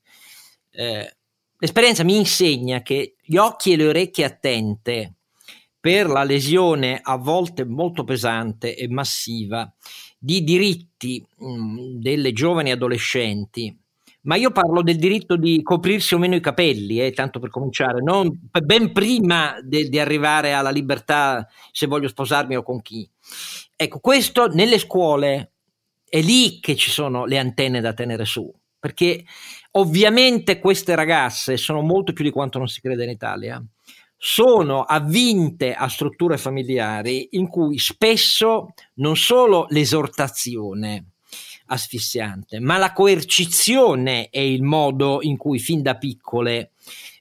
[0.71, 1.15] eh,
[1.57, 5.13] l'esperienza mi insegna che gli occhi e le orecchie attente
[5.79, 9.71] per la lesione a volte molto pesante e massiva
[10.17, 13.75] di diritti mh, delle giovani adolescenti
[14.27, 18.01] ma io parlo del diritto di coprirsi o meno i capelli, eh, tanto per cominciare,
[18.01, 18.29] non,
[18.61, 23.09] ben prima di arrivare alla libertà se voglio sposarmi o con chi.
[23.75, 25.53] Ecco, questo nelle scuole
[26.09, 29.23] è lì che ci sono le antenne da tenere su, perché
[29.71, 33.63] ovviamente queste ragazze sono molto più di quanto non si crede in Italia,
[34.17, 41.11] sono avvinte a strutture familiari in cui spesso non solo l'esortazione
[41.67, 46.71] asfissiante, ma la coercizione è il modo in cui fin da piccole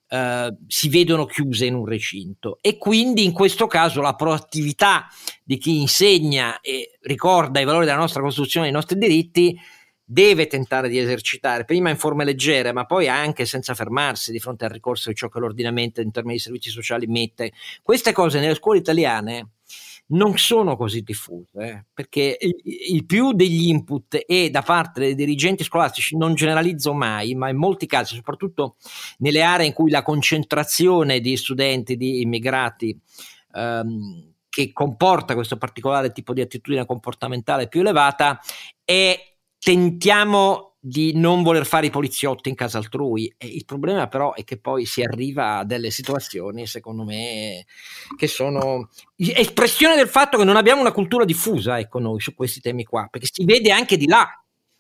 [0.09, 5.09] Uh, si vedono chiuse in un recinto e quindi in questo caso la proattività
[5.42, 9.59] di chi insegna e ricorda i valori della nostra Costituzione e i nostri diritti
[10.09, 14.64] deve tentare di esercitare, prima in forme leggere, ma poi anche senza fermarsi di fronte
[14.64, 17.50] al ricorso di ciò che l'ordinamento in termini di servizi sociali mette.
[17.82, 19.55] Queste cose nelle scuole italiane
[20.09, 25.64] non sono così diffuse, eh, perché il, più degli input è da parte dei dirigenti
[25.64, 28.76] scolastici, non generalizzo mai, ma in molti casi, soprattutto
[29.18, 32.96] nelle aree in cui la concentrazione di studenti, di immigrati,
[33.54, 38.40] ehm, che comporta questo particolare tipo di attitudine comportamentale più elevata,
[38.84, 39.18] è
[39.59, 43.34] tentiamo di non voler fare i poliziotti in casa altrui.
[43.37, 47.66] E il problema però è che poi si arriva a delle situazioni, secondo me,
[48.16, 52.61] che sono espressione del fatto che non abbiamo una cultura diffusa, ecco, noi su questi
[52.61, 54.28] temi qua, perché si vede anche di là,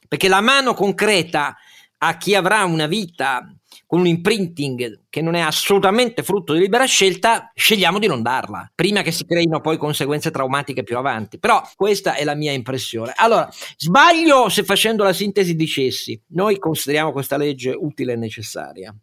[0.06, 1.56] perché la mano concreta
[1.98, 3.52] a chi avrà una vita
[3.86, 8.70] con un imprinting che non è assolutamente frutto di libera scelta, scegliamo di non darla,
[8.74, 11.38] prima che si creino poi conseguenze traumatiche più avanti.
[11.38, 13.12] Però questa è la mia impressione.
[13.16, 18.94] Allora, sbaglio se facendo la sintesi dicessi, noi consideriamo questa legge utile e necessaria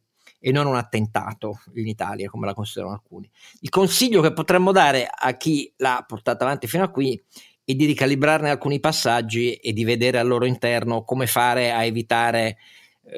[0.46, 3.30] e non un attentato in Italia come la considerano alcuni.
[3.62, 7.22] Il consiglio che potremmo dare a chi l'ha portata avanti fino a qui
[7.64, 12.58] è di ricalibrarne alcuni passaggi e di vedere al loro interno come fare a evitare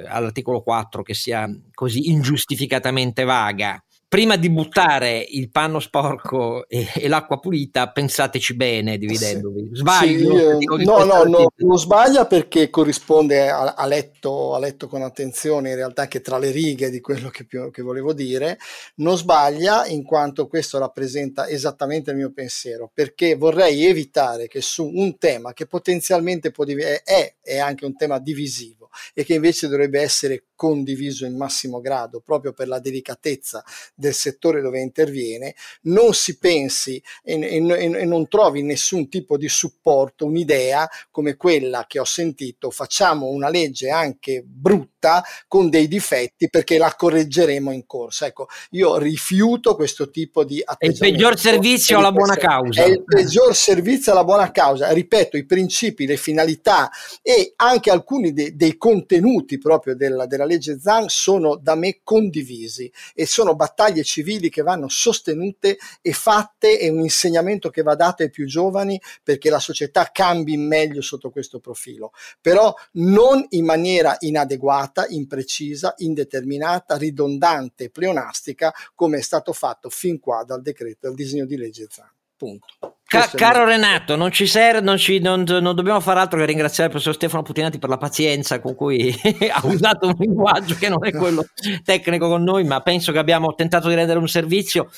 [0.08, 3.82] all'articolo 4 che sia così ingiustificatamente vaga
[4.16, 9.72] prima di buttare il panno sporco e, e l'acqua pulita, pensateci bene dividendovi.
[9.74, 10.58] Sbaglio?
[10.58, 15.72] Sì, no, no, no, non sbaglia perché corrisponde a, a, letto, a, letto, con attenzione
[15.72, 18.58] in realtà che tra le righe di quello che, più, che volevo dire.
[18.96, 24.86] Non sbaglia in quanto questo rappresenta esattamente il mio pensiero, perché vorrei evitare che su
[24.86, 29.68] un tema che potenzialmente può div- è, è anche un tema divisivo e che invece
[29.68, 36.14] dovrebbe essere condiviso in massimo grado proprio per la delicatezza del settore dove interviene, non
[36.14, 42.00] si pensi e, e, e, non trovi nessun tipo di supporto, un'idea come quella che
[42.00, 48.26] ho sentito, facciamo una legge anche brutta con dei difetti perché la correggeremo in corsa.
[48.26, 51.04] Ecco, io rifiuto questo tipo di atteggiamento.
[51.04, 52.84] È il peggior servizio alla buona causa.
[52.84, 54.92] È il peggior servizio alla buona causa.
[54.92, 56.90] Ripeto, i principi, le finalità
[57.22, 62.92] e anche alcuni de, dei contenuti proprio della, della legge Zan sono da me condivisi
[63.14, 68.24] e sono battaglie civili che vanno sostenute e fatte e un insegnamento che va dato
[68.24, 74.16] ai più giovani perché la società cambi meglio sotto questo profilo, però non in maniera
[74.20, 81.46] inadeguata, imprecisa, indeterminata, ridondante, pleonastica come è stato fatto fin qua dal decreto, dal disegno
[81.46, 82.15] di legge Zan.
[82.38, 82.98] Punto.
[83.08, 86.86] Ca- caro Renato, non ci serve, non, ci, non, non, dobbiamo fare altro che ringraziare
[86.86, 89.14] il professor Stefano Putinati per la pazienza con cui
[89.52, 91.46] ha usato un linguaggio che non è quello
[91.84, 94.90] tecnico con noi, ma penso che abbiamo tentato di rendere un servizio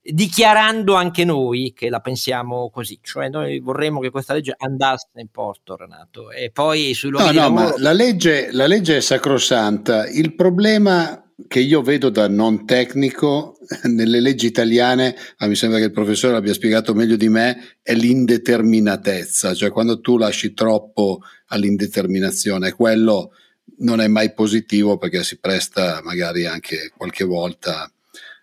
[0.00, 5.28] dichiarando anche noi che la pensiamo così, cioè noi vorremmo che questa legge andasse in
[5.28, 7.68] porto, Renato, e poi sui luoghi no, no, lavoro...
[7.68, 13.58] ma la legge, la legge è sacrosanta, il problema che io vedo da non tecnico
[13.84, 17.94] nelle leggi italiane, ma mi sembra che il professore l'abbia spiegato meglio di me, è
[17.94, 23.32] l'indeterminatezza, cioè quando tu lasci troppo all'indeterminazione, quello
[23.78, 27.90] non è mai positivo perché si presta magari anche qualche volta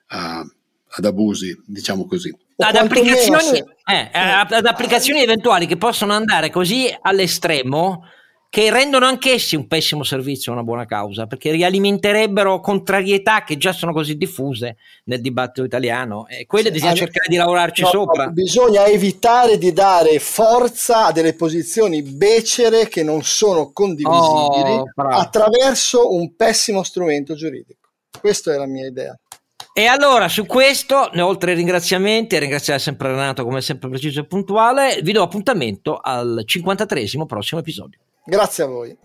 [0.08, 0.46] a,
[0.88, 2.36] ad abusi, diciamo così.
[2.58, 8.04] Ad applicazioni, eh, ad applicazioni eventuali che possono andare così all'estremo
[8.54, 13.74] che rendono anch'essi un pessimo servizio a una buona causa, perché rialimenterebbero contrarietà che già
[13.74, 18.28] sono così diffuse nel dibattito italiano e quelle sì, bisogna cercare di lavorarci no, sopra.
[18.28, 26.14] Bisogna evitare di dare forza a delle posizioni becere che non sono condivisibili oh, attraverso
[26.14, 27.90] un pessimo strumento giuridico.
[28.20, 29.18] Questa è la mia idea.
[29.74, 34.28] E allora su questo, oltre ai ringraziamenti, e ringraziare sempre Renato come sempre preciso e
[34.28, 37.98] puntuale, vi do appuntamento al 53 prossimo episodio.
[38.26, 38.98] Grazie a voi.